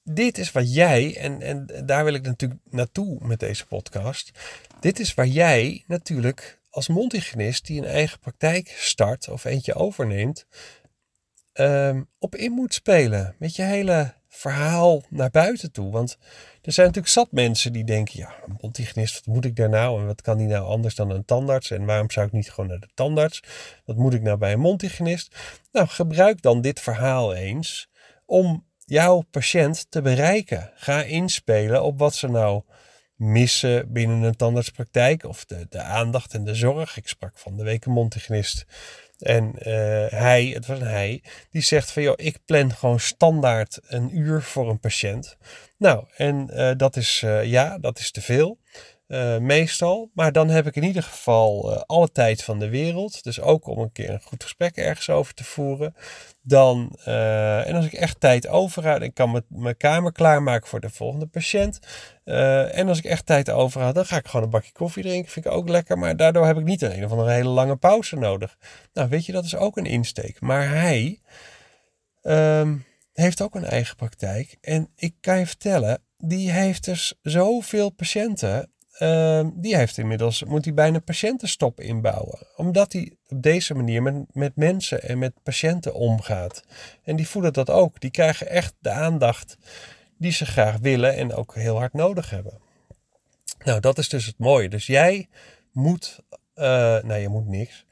dit 0.09 0.37
is 0.37 0.51
wat 0.51 0.73
jij, 0.73 1.17
en, 1.17 1.41
en 1.41 1.67
daar 1.85 2.03
wil 2.03 2.13
ik 2.13 2.25
natuurlijk 2.25 2.61
naartoe 2.69 3.17
met 3.21 3.39
deze 3.39 3.65
podcast. 3.65 4.31
Dit 4.79 4.99
is 4.99 5.13
waar 5.13 5.27
jij 5.27 5.83
natuurlijk 5.87 6.59
als 6.69 6.87
mondhygiënist 6.87 7.65
die 7.65 7.81
een 7.81 7.87
eigen 7.87 8.19
praktijk 8.19 8.73
start 8.77 9.29
of 9.29 9.45
eentje 9.45 9.73
overneemt, 9.73 10.45
um, 11.53 12.07
op 12.19 12.35
in 12.35 12.51
moet 12.51 12.73
spelen. 12.73 13.35
Met 13.39 13.55
je 13.55 13.63
hele 13.63 14.13
verhaal 14.27 15.03
naar 15.09 15.29
buiten 15.29 15.71
toe. 15.71 15.91
Want 15.91 16.17
er 16.61 16.71
zijn 16.71 16.87
natuurlijk 16.87 17.13
zat 17.13 17.31
mensen 17.31 17.73
die 17.73 17.83
denken, 17.83 18.19
ja, 18.19 18.33
een 18.45 18.57
mondhygiënist, 18.61 19.25
wat 19.25 19.35
moet 19.35 19.45
ik 19.45 19.55
daar 19.55 19.69
nou? 19.69 19.99
En 19.99 20.05
wat 20.05 20.21
kan 20.21 20.37
die 20.37 20.47
nou 20.47 20.65
anders 20.65 20.95
dan 20.95 21.09
een 21.09 21.25
tandarts? 21.25 21.71
En 21.71 21.85
waarom 21.85 22.11
zou 22.11 22.25
ik 22.25 22.31
niet 22.31 22.51
gewoon 22.51 22.69
naar 22.69 22.79
de 22.79 22.89
tandarts? 22.93 23.43
Wat 23.85 23.95
moet 23.95 24.13
ik 24.13 24.21
nou 24.21 24.37
bij 24.37 24.53
een 24.53 24.59
mondhygiënist? 24.59 25.35
Nou, 25.71 25.87
gebruik 25.87 26.41
dan 26.41 26.61
dit 26.61 26.79
verhaal 26.79 27.33
eens 27.33 27.89
om 28.25 28.66
jouw 28.87 29.21
patiënt 29.31 29.85
te 29.89 30.01
bereiken. 30.01 30.71
Ga 30.75 31.03
inspelen 31.03 31.83
op 31.83 31.99
wat 31.99 32.15
ze 32.15 32.27
nou 32.27 32.61
missen 33.15 33.91
binnen 33.91 34.21
een 34.21 34.35
tandartspraktijk 34.35 35.23
of 35.23 35.45
de, 35.45 35.65
de 35.69 35.81
aandacht 35.81 36.33
en 36.33 36.43
de 36.43 36.55
zorg. 36.55 36.97
Ik 36.97 37.07
sprak 37.07 37.37
van 37.37 37.57
de 37.57 37.63
week 37.63 37.85
een 37.85 38.09
en 39.17 39.53
uh, 39.55 39.63
hij, 40.09 40.45
het 40.53 40.65
was 40.65 40.79
hij, 40.79 41.23
die 41.51 41.61
zegt 41.61 41.91
van 41.91 42.03
joh, 42.03 42.13
ik 42.15 42.37
plan 42.45 42.73
gewoon 42.73 42.99
standaard 42.99 43.79
een 43.87 44.17
uur 44.17 44.41
voor 44.41 44.69
een 44.69 44.79
patiënt. 44.79 45.37
Nou, 45.77 46.05
en 46.15 46.49
uh, 46.53 46.71
dat 46.77 46.95
is, 46.95 47.21
uh, 47.25 47.43
ja, 47.43 47.77
dat 47.77 47.99
is 47.99 48.11
te 48.11 48.21
veel. 48.21 48.59
Uh, 49.07 49.37
meestal. 49.37 50.11
Maar 50.13 50.31
dan 50.31 50.49
heb 50.49 50.67
ik 50.67 50.75
in 50.75 50.83
ieder 50.83 51.03
geval 51.03 51.71
uh, 51.71 51.81
alle 51.85 52.11
tijd 52.11 52.43
van 52.43 52.59
de 52.59 52.69
wereld. 52.69 53.23
Dus 53.23 53.41
ook 53.41 53.67
om 53.67 53.79
een 53.79 53.91
keer 53.91 54.09
een 54.09 54.21
goed 54.21 54.43
gesprek 54.43 54.75
ergens 54.75 55.09
over 55.09 55.33
te 55.33 55.43
voeren. 55.43 55.95
Dan, 56.41 56.97
uh, 57.07 57.67
en 57.67 57.75
als 57.75 57.85
ik 57.85 57.93
echt 57.93 58.19
tijd 58.19 58.47
overhoud, 58.47 59.01
ik 59.01 59.13
kan 59.13 59.43
mijn 59.47 59.77
kamer 59.77 60.11
klaarmaken 60.11 60.67
voor 60.67 60.79
de 60.79 60.89
volgende 60.89 61.25
patiënt. 61.25 61.79
en 62.23 62.87
als 62.87 62.97
ik 62.97 63.05
echt 63.05 63.25
tijd 63.25 63.49
overhoud, 63.49 63.95
dan 63.95 64.05
ga 64.05 64.17
ik 64.17 64.27
gewoon 64.27 64.45
een 64.45 64.51
bakje 64.51 64.71
koffie 64.71 65.03
drinken. 65.03 65.31
Vind 65.31 65.45
ik 65.45 65.51
ook 65.51 65.69
lekker. 65.69 65.97
Maar 65.97 66.17
daardoor 66.17 66.45
heb 66.45 66.57
ik 66.57 66.65
niet 66.65 66.81
een, 66.81 66.97
een 66.97 67.05
of 67.05 67.11
andere 67.11 67.31
hele 67.31 67.49
lange 67.49 67.75
pauze 67.75 68.15
nodig. 68.15 68.57
Nou, 68.93 69.09
weet 69.09 69.25
je, 69.25 69.31
dat 69.31 69.45
is 69.45 69.55
ook 69.55 69.77
een 69.77 69.85
insteek. 69.85 70.41
Maar 70.41 70.69
hij 70.69 71.21
um, 72.23 72.85
heeft 73.13 73.41
ook 73.41 73.55
een 73.55 73.65
eigen 73.65 73.95
praktijk. 73.95 74.57
En 74.61 74.91
ik 74.95 75.15
kan 75.21 75.39
je 75.39 75.47
vertellen, 75.47 76.01
die 76.17 76.51
heeft 76.51 76.85
dus 76.85 77.13
zoveel 77.21 77.89
patiënten. 77.89 78.71
Uh, 78.99 79.47
die 79.53 79.75
heeft 79.75 79.97
inmiddels, 79.97 80.43
moet 80.43 80.65
hij 80.65 80.73
bijna 80.73 80.99
patiëntenstop 80.99 81.79
inbouwen. 81.79 82.47
Omdat 82.55 82.93
hij 82.93 83.11
op 83.27 83.41
deze 83.41 83.73
manier 83.73 84.01
met, 84.01 84.15
met 84.33 84.55
mensen 84.55 85.03
en 85.03 85.17
met 85.17 85.33
patiënten 85.43 85.93
omgaat. 85.93 86.63
En 87.03 87.15
die 87.15 87.27
voelen 87.27 87.53
dat 87.53 87.69
ook. 87.69 87.99
Die 88.01 88.11
krijgen 88.11 88.49
echt 88.49 88.73
de 88.79 88.89
aandacht 88.89 89.57
die 90.17 90.31
ze 90.31 90.45
graag 90.45 90.77
willen 90.77 91.15
en 91.15 91.33
ook 91.33 91.55
heel 91.55 91.77
hard 91.77 91.93
nodig 91.93 92.29
hebben. 92.29 92.59
Nou, 93.63 93.79
dat 93.79 93.97
is 93.97 94.09
dus 94.09 94.25
het 94.25 94.37
mooie. 94.37 94.69
Dus 94.69 94.85
jij 94.85 95.27
moet, 95.71 96.19
uh, 96.55 96.65
nou 97.01 97.15
je 97.15 97.29
moet 97.29 97.47
niks. 97.47 97.85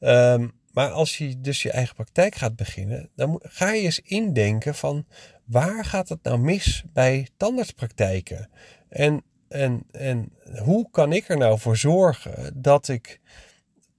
Um, 0.00 0.52
maar 0.72 0.90
als 0.90 1.18
je 1.18 1.40
dus 1.40 1.62
je 1.62 1.70
eigen 1.70 1.94
praktijk 1.94 2.34
gaat 2.34 2.56
beginnen, 2.56 3.10
dan 3.16 3.40
ga 3.42 3.72
je 3.72 3.82
eens 3.82 4.00
indenken 4.00 4.74
van 4.74 5.06
waar 5.44 5.84
gaat 5.84 6.08
het 6.08 6.22
nou 6.22 6.38
mis 6.38 6.84
bij 6.92 7.28
tandartspraktijken? 7.36 8.50
En, 8.88 9.22
en, 9.52 9.82
en 9.90 10.32
hoe 10.62 10.90
kan 10.90 11.12
ik 11.12 11.28
er 11.28 11.36
nou 11.36 11.58
voor 11.58 11.76
zorgen 11.76 12.52
dat 12.54 12.88
ik 12.88 13.20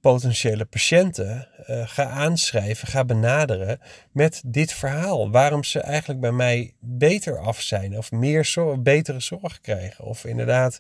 potentiële 0.02 0.66
patiënten 0.66 1.48
uh, 1.70 1.88
ga 1.88 2.06
aanschrijven, 2.06 2.88
ga 2.88 3.06
benaderen 3.06 3.80
met 4.12 4.42
dit 4.46 4.74
verhaal. 4.74 5.32
Waarom 5.32 5.63
ze 5.63 5.80
eigenlijk 5.80 6.20
bij 6.20 6.32
mij 6.32 6.74
beter 6.80 7.38
af 7.38 7.62
zijn 7.62 7.98
of 7.98 8.12
meer 8.12 8.46
zorg, 8.46 8.82
betere 8.82 9.20
zorg 9.20 9.62
krijgen. 9.62 10.04
Of 10.04 10.26
inderdaad 10.26 10.80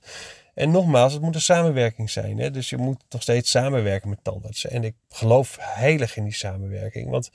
en 0.53 0.71
nogmaals, 0.71 1.13
het 1.13 1.21
moet 1.21 1.35
een 1.35 1.41
samenwerking 1.41 2.09
zijn. 2.09 2.37
Hè? 2.37 2.51
Dus 2.51 2.69
je 2.69 2.77
moet 2.77 3.03
nog 3.09 3.21
steeds 3.21 3.49
samenwerken 3.49 4.09
met 4.09 4.23
tandartsen. 4.23 4.71
En 4.71 4.83
ik 4.83 4.95
geloof 5.09 5.57
heilig 5.59 6.17
in 6.17 6.23
die 6.23 6.33
samenwerking. 6.33 7.09
Want 7.09 7.31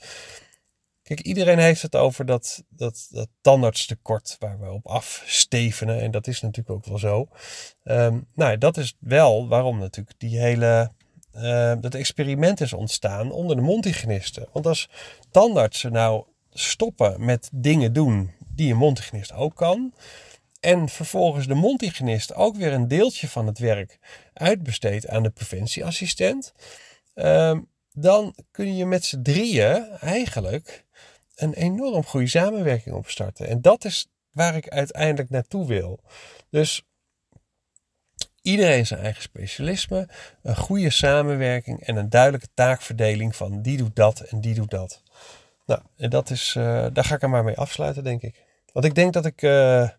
kijk, 1.15 1.27
iedereen 1.27 1.59
heeft 1.59 1.81
het 1.81 1.95
over 1.95 2.25
dat, 2.25 2.63
dat, 2.69 3.07
dat 3.11 3.27
tandartstekort 3.41 4.35
waar 4.39 4.59
we 4.59 4.71
op 4.71 4.87
afstevenen. 4.87 5.99
En 6.01 6.11
dat 6.11 6.27
is 6.27 6.41
natuurlijk 6.41 6.75
ook 6.75 6.85
wel 6.85 6.97
zo. 6.97 7.27
Um, 7.83 8.27
nou, 8.33 8.57
dat 8.57 8.77
is 8.77 8.95
wel 8.99 9.47
waarom 9.47 9.79
natuurlijk 9.79 10.19
die 10.19 10.39
hele 10.39 10.91
uh, 11.35 11.73
dat 11.79 11.95
experiment 11.95 12.61
is 12.61 12.73
ontstaan 12.73 13.31
onder 13.31 13.55
de 13.55 13.61
mondhygiënisten. 13.61 14.47
Want 14.53 14.65
als 14.65 14.89
tandartsen 15.31 15.91
nou 15.91 16.23
stoppen 16.49 17.25
met 17.25 17.49
dingen 17.53 17.93
doen 17.93 18.31
die 18.55 18.71
een 18.71 18.77
mondhygiënist 18.77 19.33
ook 19.33 19.55
kan 19.55 19.93
en 20.59 20.89
vervolgens 20.89 21.47
de 21.47 21.53
mondhygiënist 21.53 22.33
ook 22.33 22.55
weer 22.55 22.73
een 22.73 22.87
deeltje 22.87 23.27
van 23.27 23.47
het 23.47 23.59
werk 23.59 23.99
uitbesteedt 24.33 25.07
aan 25.07 25.23
de 25.23 25.29
preventieassistent, 25.29 26.53
ehm, 27.13 27.59
dan 27.93 28.35
kun 28.51 28.75
je 28.75 28.85
met 28.85 29.05
z'n 29.05 29.21
drieën 29.21 29.85
eigenlijk 29.99 30.87
een 31.39 31.53
enorm 31.53 32.03
goede 32.03 32.27
samenwerking 32.27 32.95
opstarten. 32.95 33.47
En 33.47 33.61
dat 33.61 33.85
is 33.85 34.07
waar 34.31 34.55
ik 34.55 34.69
uiteindelijk 34.69 35.29
naartoe 35.29 35.67
wil. 35.67 35.99
Dus 36.49 36.83
iedereen 38.41 38.85
zijn 38.85 38.99
eigen 38.99 39.21
specialisme, 39.21 40.09
een 40.43 40.55
goede 40.55 40.89
samenwerking 40.89 41.85
en 41.85 41.95
een 41.95 42.09
duidelijke 42.09 42.47
taakverdeling 42.53 43.35
van 43.35 43.61
die 43.61 43.77
doet 43.77 43.95
dat 43.95 44.19
en 44.19 44.41
die 44.41 44.53
doet 44.53 44.71
dat. 44.71 45.03
Nou, 45.65 45.81
en 45.95 46.09
dat 46.09 46.29
is, 46.29 46.55
uh, 46.57 46.85
daar 46.93 47.03
ga 47.03 47.15
ik 47.15 47.21
er 47.21 47.29
maar 47.29 47.43
mee 47.43 47.57
afsluiten, 47.57 48.03
denk 48.03 48.21
ik. 48.21 48.43
Want 48.73 48.85
ik 48.85 48.95
denk 48.95 49.13
dat 49.13 49.25
ik. 49.25 49.41
Uh, 49.41 49.89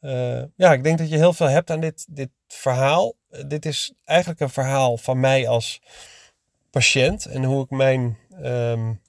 uh, 0.00 0.42
ja, 0.56 0.72
ik 0.72 0.82
denk 0.82 0.98
dat 0.98 1.10
je 1.10 1.16
heel 1.16 1.32
veel 1.32 1.48
hebt 1.48 1.70
aan 1.70 1.80
dit, 1.80 2.06
dit 2.10 2.30
verhaal. 2.48 3.14
dit 3.46 3.66
is 3.66 3.92
eigenlijk 4.04 4.40
een 4.40 4.50
verhaal 4.50 4.96
van 4.96 5.20
mij 5.20 5.48
als 5.48 5.80
patiënt 6.70 7.26
en 7.26 7.44
hoe 7.44 7.64
ik 7.64 7.70
mijn, 7.70 8.18
um, 8.42 9.00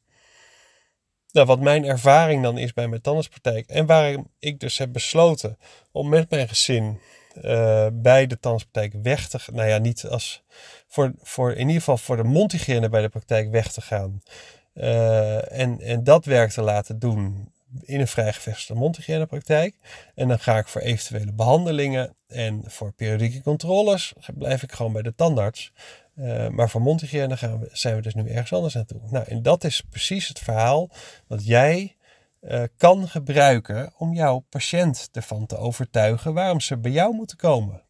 nou, 1.32 1.48
wat 1.48 1.60
mijn 1.60 1.86
ervaring 1.86 2.44
dan 2.44 2.58
is 2.58 2.74
bij 2.74 2.88
mijn 2.88 3.02
tandartspraktijk. 3.02 3.68
En 3.68 3.86
waarom 3.86 4.28
ik 4.40 4.60
dus 4.60 4.78
heb 4.78 4.94
besloten 4.94 5.58
om 5.92 6.10
met 6.10 6.30
mijn 6.30 6.48
gezin 6.48 7.00
uh, 7.44 7.88
bij 7.94 8.28
de 8.28 8.40
tandartspraktijk 8.40 9.04
weg 9.04 9.28
te 9.28 9.40
gaan. 9.40 9.56
Nou 9.56 9.70
ja, 9.70 9.78
niet 9.78 10.06
als 10.06 10.44
voor, 10.88 11.12
voor 11.22 11.52
in 11.52 11.60
ieder 11.60 11.76
geval 11.76 11.98
voor 11.98 12.18
de 12.18 12.24
mondhygiëne 12.24 12.90
bij 12.90 13.02
de 13.02 13.10
praktijk 13.10 13.52
weg 13.52 13.72
te 13.72 13.82
gaan. 13.82 14.22
Uh, 14.74 15.60
en, 15.60 15.80
en 15.82 16.04
dat 16.04 16.26
werk 16.26 16.52
te 16.52 16.62
laten 16.62 17.00
doen 17.00 17.52
in 17.82 18.00
een 18.00 18.08
vrij 18.08 18.34
gevestigde 18.34 18.74
mondhygiënepraktijk. 18.74 19.76
En 20.16 20.28
dan 20.28 20.40
ga 20.40 20.58
ik 20.58 20.68
voor 20.68 20.82
eventuele 20.82 21.34
behandelingen 21.34 22.16
en 22.28 22.64
voor 22.66 22.92
periodieke 22.92 23.42
controles 23.42 24.14
blijf 24.34 24.64
ik 24.64 24.72
gewoon 24.72 24.94
bij 24.94 25.02
de 25.02 25.16
tandarts. 25.16 25.72
Uh, 26.20 26.48
maar 26.48 26.70
voor 26.70 26.82
mondhygiëne 26.82 27.38
gaan 27.38 27.60
we, 27.60 27.70
zijn 27.72 27.96
we 27.96 28.02
dus 28.02 28.14
nu 28.14 28.30
ergens 28.30 28.54
anders 28.54 28.74
naartoe. 28.74 29.02
Nou, 29.10 29.26
en 29.28 29.42
dat 29.42 29.64
is 29.64 29.82
precies 29.90 30.28
het 30.28 30.40
verhaal 30.40 30.90
wat 31.28 31.46
jij 31.46 31.96
uh, 32.42 32.64
kan 32.78 33.08
gebruiken 33.08 33.94
om 33.98 34.14
jouw 34.14 34.40
patiënt 34.40 35.10
ervan 35.12 35.46
te 35.46 35.58
overtuigen 35.58 36.34
waarom 36.34 36.60
ze 36.60 36.78
bij 36.78 36.92
jou 36.92 37.14
moeten 37.14 37.38
komen. 37.38 37.84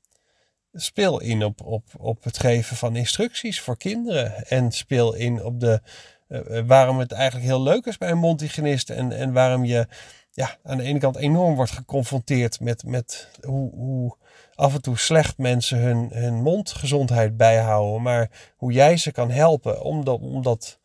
Speel 0.74 1.22
in 1.22 1.44
op, 1.44 1.62
op, 1.62 1.84
op 1.98 2.24
het 2.24 2.40
geven 2.40 2.78
van 2.78 2.96
instructies 2.96 3.62
voor 3.62 3.78
kinderen 3.78 4.46
en 4.48 4.72
speel 4.72 5.14
in 5.14 5.44
op 5.44 5.60
de 5.60 5.82
eh, 6.30 6.58
eh, 6.58 6.68
waarom 6.68 7.00
het 7.00 7.12
eigenlijk 7.12 7.46
heel 7.48 7.62
leuk 7.62 7.86
is 7.86 7.98
bij 7.98 8.10
een 8.10 8.18
mondhygiënist 8.18 8.90
en, 8.90 9.12
en 9.12 9.34
waarom 9.34 9.66
je 9.66 9.88
ja, 10.32 10.58
aan 10.64 10.78
de 10.78 10.84
ene 10.84 11.00
kant 11.00 11.16
enorm 11.16 11.56
wordt 11.56 11.72
geconfronteerd 11.72 12.60
met, 12.60 12.84
met 12.84 13.30
hoe, 13.42 13.72
hoe 13.76 14.16
af 14.60 14.74
en 14.74 14.82
toe 14.82 14.98
slecht 14.98 15.38
mensen 15.38 15.78
hun, 15.78 16.10
hun 16.14 16.42
mondgezondheid 16.42 17.38
bijhouden, 17.38 18.02
maar 18.02 18.30
hoe 18.58 18.72
jij 18.72 18.98
ze 18.98 19.12
kan 19.12 19.32
helpen 19.32 19.82
om 19.82 20.04
dat, 20.04 20.20
om 20.20 20.42
dat, 20.42 20.80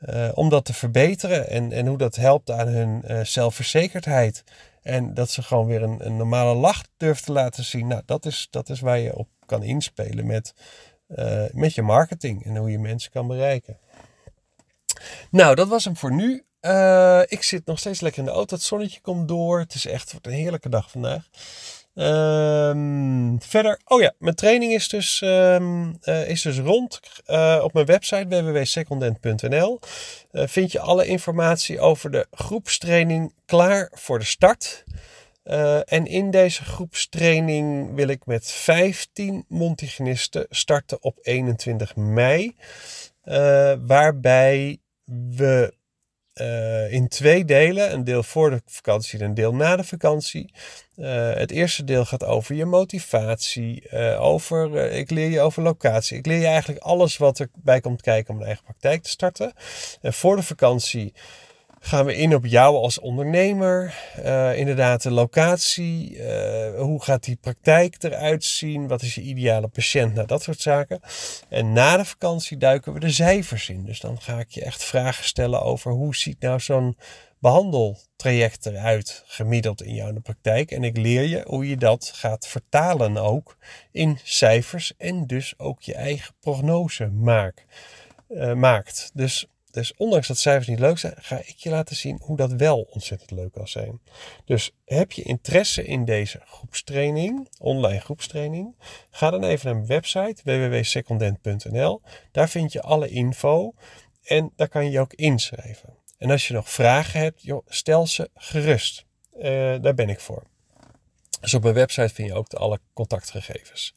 uh, 0.00 0.28
om 0.34 0.48
dat 0.48 0.64
te 0.64 0.72
verbeteren 0.72 1.48
en, 1.48 1.72
en 1.72 1.86
hoe 1.86 1.98
dat 1.98 2.16
helpt 2.16 2.50
aan 2.50 2.68
hun 2.68 3.02
uh, 3.08 3.20
zelfverzekerdheid. 3.24 4.44
En 4.82 5.14
dat 5.14 5.30
ze 5.30 5.42
gewoon 5.42 5.66
weer 5.66 5.82
een, 5.82 6.06
een 6.06 6.16
normale 6.16 6.54
lach 6.54 6.82
durft 6.96 7.24
te 7.24 7.32
laten 7.32 7.64
zien. 7.64 7.86
Nou, 7.86 8.02
dat 8.04 8.26
is, 8.26 8.46
dat 8.50 8.68
is 8.68 8.80
waar 8.80 8.98
je 8.98 9.16
op 9.16 9.28
kan 9.46 9.62
inspelen 9.62 10.26
met, 10.26 10.54
uh, 11.08 11.44
met 11.52 11.74
je 11.74 11.82
marketing 11.82 12.44
en 12.44 12.56
hoe 12.56 12.70
je 12.70 12.78
mensen 12.78 13.10
kan 13.10 13.26
bereiken. 13.26 13.78
Nou, 15.30 15.54
dat 15.54 15.68
was 15.68 15.84
hem 15.84 15.96
voor 15.96 16.12
nu. 16.12 16.44
Ik 17.28 17.42
zit 17.42 17.66
nog 17.66 17.78
steeds 17.78 18.00
lekker 18.00 18.20
in 18.20 18.28
de 18.28 18.34
auto. 18.34 18.54
Het 18.54 18.64
zonnetje 18.64 19.00
komt 19.00 19.28
door. 19.28 19.58
Het 19.58 19.74
is 19.74 19.86
echt 19.86 20.14
een 20.22 20.32
heerlijke 20.32 20.68
dag 20.68 20.90
vandaag. 20.90 21.28
Um, 22.00 23.42
verder, 23.42 23.80
oh 23.84 24.00
ja, 24.00 24.14
mijn 24.18 24.34
training 24.34 24.72
is 24.72 24.88
dus, 24.88 25.20
um, 25.24 25.98
uh, 26.04 26.28
is 26.28 26.42
dus 26.42 26.58
rond. 26.58 27.00
Uh, 27.26 27.60
op 27.62 27.72
mijn 27.72 27.86
website 27.86 28.28
www.secondent.nl 28.28 29.78
vind 30.32 30.72
je 30.72 30.80
alle 30.80 31.06
informatie 31.06 31.80
over 31.80 32.10
de 32.10 32.26
groepstraining 32.30 33.34
klaar 33.46 33.90
voor 33.94 34.18
de 34.18 34.24
start. 34.24 34.84
en 35.84 36.06
in 36.06 36.30
deze 36.30 36.64
groepstraining 36.64 37.94
wil 37.94 38.08
ik 38.08 38.26
met 38.26 38.50
15 38.50 39.44
Montigenisten 39.48 40.46
starten 40.50 41.02
op 41.02 41.18
21 41.22 41.96
mei. 41.96 42.56
waarbij 43.86 44.78
we 45.30 45.78
uh, 46.34 46.92
in 46.92 47.08
twee 47.08 47.44
delen, 47.44 47.92
een 47.92 48.04
deel 48.04 48.22
voor 48.22 48.50
de 48.50 48.62
vakantie 48.66 49.18
en 49.18 49.24
een 49.24 49.34
deel 49.34 49.54
na 49.54 49.76
de 49.76 49.84
vakantie. 49.84 50.52
Uh, 50.96 51.34
het 51.34 51.50
eerste 51.50 51.84
deel 51.84 52.04
gaat 52.04 52.24
over 52.24 52.54
je 52.54 52.64
motivatie, 52.64 53.82
uh, 53.92 54.22
over, 54.22 54.90
ik 54.92 55.10
leer 55.10 55.30
je 55.30 55.40
over 55.40 55.62
locatie. 55.62 56.18
Ik 56.18 56.26
leer 56.26 56.38
je 56.38 56.46
eigenlijk 56.46 56.82
alles 56.82 57.16
wat 57.16 57.40
erbij 57.40 57.80
komt 57.80 58.02
kijken 58.02 58.34
om 58.34 58.40
een 58.40 58.46
eigen 58.46 58.64
praktijk 58.64 59.02
te 59.02 59.10
starten. 59.10 59.52
En 60.00 60.12
voor 60.12 60.36
de 60.36 60.42
vakantie 60.42 61.12
gaan 61.82 62.04
we 62.04 62.16
in 62.16 62.34
op 62.34 62.46
jou 62.46 62.76
als 62.76 62.98
ondernemer. 62.98 63.94
Uh, 64.18 64.58
inderdaad, 64.58 65.02
de 65.02 65.10
locatie. 65.10 66.16
Uh, 66.16 66.78
hoe 66.78 67.02
gaat 67.02 67.24
die 67.24 67.36
praktijk 67.36 68.02
eruit 68.02 68.44
zien? 68.44 68.88
Wat 68.88 69.02
is 69.02 69.14
je 69.14 69.20
ideale 69.20 69.68
patiënt? 69.68 70.14
Nou, 70.14 70.26
dat 70.26 70.42
soort 70.42 70.60
zaken. 70.60 71.00
En 71.48 71.72
na 71.72 71.96
de 71.96 72.04
vakantie 72.04 72.56
duiken 72.56 72.92
we 72.92 73.00
de 73.00 73.10
cijfers 73.10 73.68
in. 73.68 73.84
Dus 73.84 74.00
dan 74.00 74.20
ga 74.20 74.38
ik 74.38 74.50
je 74.50 74.64
echt 74.64 74.84
vragen 74.84 75.24
stellen 75.24 75.62
over 75.62 75.92
hoe 75.92 76.16
ziet 76.16 76.40
nou 76.40 76.60
zo'n 76.60 76.96
behandeltraject 77.38 78.66
eruit 78.66 79.22
gemiddeld 79.26 79.82
in 79.82 79.94
jouw 79.94 80.20
praktijk. 80.22 80.70
En 80.70 80.84
ik 80.84 80.96
leer 80.96 81.22
je 81.22 81.42
hoe 81.46 81.68
je 81.68 81.76
dat 81.76 82.12
gaat 82.14 82.46
vertalen 82.46 83.16
ook 83.16 83.56
in 83.92 84.18
cijfers 84.22 84.92
en 84.98 85.26
dus 85.26 85.54
ook 85.56 85.82
je 85.82 85.94
eigen 85.94 86.34
prognose 86.40 87.10
uh, 88.28 88.52
maakt. 88.54 89.10
Dus 89.14 89.46
Dus 89.70 89.94
ondanks 89.96 90.28
dat 90.28 90.38
cijfers 90.38 90.66
niet 90.66 90.78
leuk 90.78 90.98
zijn, 90.98 91.14
ga 91.16 91.38
ik 91.38 91.54
je 91.56 91.70
laten 91.70 91.96
zien 91.96 92.20
hoe 92.22 92.36
dat 92.36 92.52
wel 92.52 92.88
ontzettend 92.90 93.30
leuk 93.30 93.52
kan 93.52 93.68
zijn. 93.68 94.00
Dus 94.44 94.70
heb 94.84 95.12
je 95.12 95.22
interesse 95.22 95.84
in 95.84 96.04
deze 96.04 96.40
groepstraining, 96.44 97.48
online 97.58 98.00
groepstraining? 98.00 98.74
Ga 99.10 99.30
dan 99.30 99.44
even 99.44 99.66
naar 99.66 99.74
mijn 99.74 99.86
website 99.86 100.42
www.secondent.nl. 100.44 102.00
Daar 102.32 102.48
vind 102.48 102.72
je 102.72 102.82
alle 102.82 103.08
info 103.08 103.74
en 104.24 104.52
daar 104.56 104.68
kan 104.68 104.84
je 104.84 104.90
je 104.90 105.00
ook 105.00 105.14
inschrijven. 105.14 105.98
En 106.18 106.30
als 106.30 106.48
je 106.48 106.54
nog 106.54 106.70
vragen 106.70 107.20
hebt, 107.20 107.42
joh, 107.42 107.66
stel 107.68 108.06
ze 108.06 108.30
gerust. 108.34 109.04
Uh, 109.38 109.42
daar 109.80 109.94
ben 109.94 110.08
ik 110.08 110.20
voor. 110.20 110.42
Dus 111.40 111.54
op 111.54 111.62
mijn 111.62 111.74
website 111.74 112.14
vind 112.14 112.28
je 112.28 112.34
ook 112.34 112.52
alle 112.52 112.80
contactgegevens. 112.94 113.94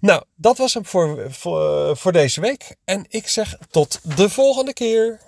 Nou, 0.00 0.22
dat 0.34 0.58
was 0.58 0.74
hem 0.74 0.86
voor, 0.86 1.32
voor, 1.32 1.96
voor 1.96 2.12
deze 2.12 2.40
week. 2.40 2.76
En 2.84 3.04
ik 3.08 3.28
zeg 3.28 3.56
tot 3.70 4.16
de 4.16 4.28
volgende 4.28 4.72
keer. 4.72 5.20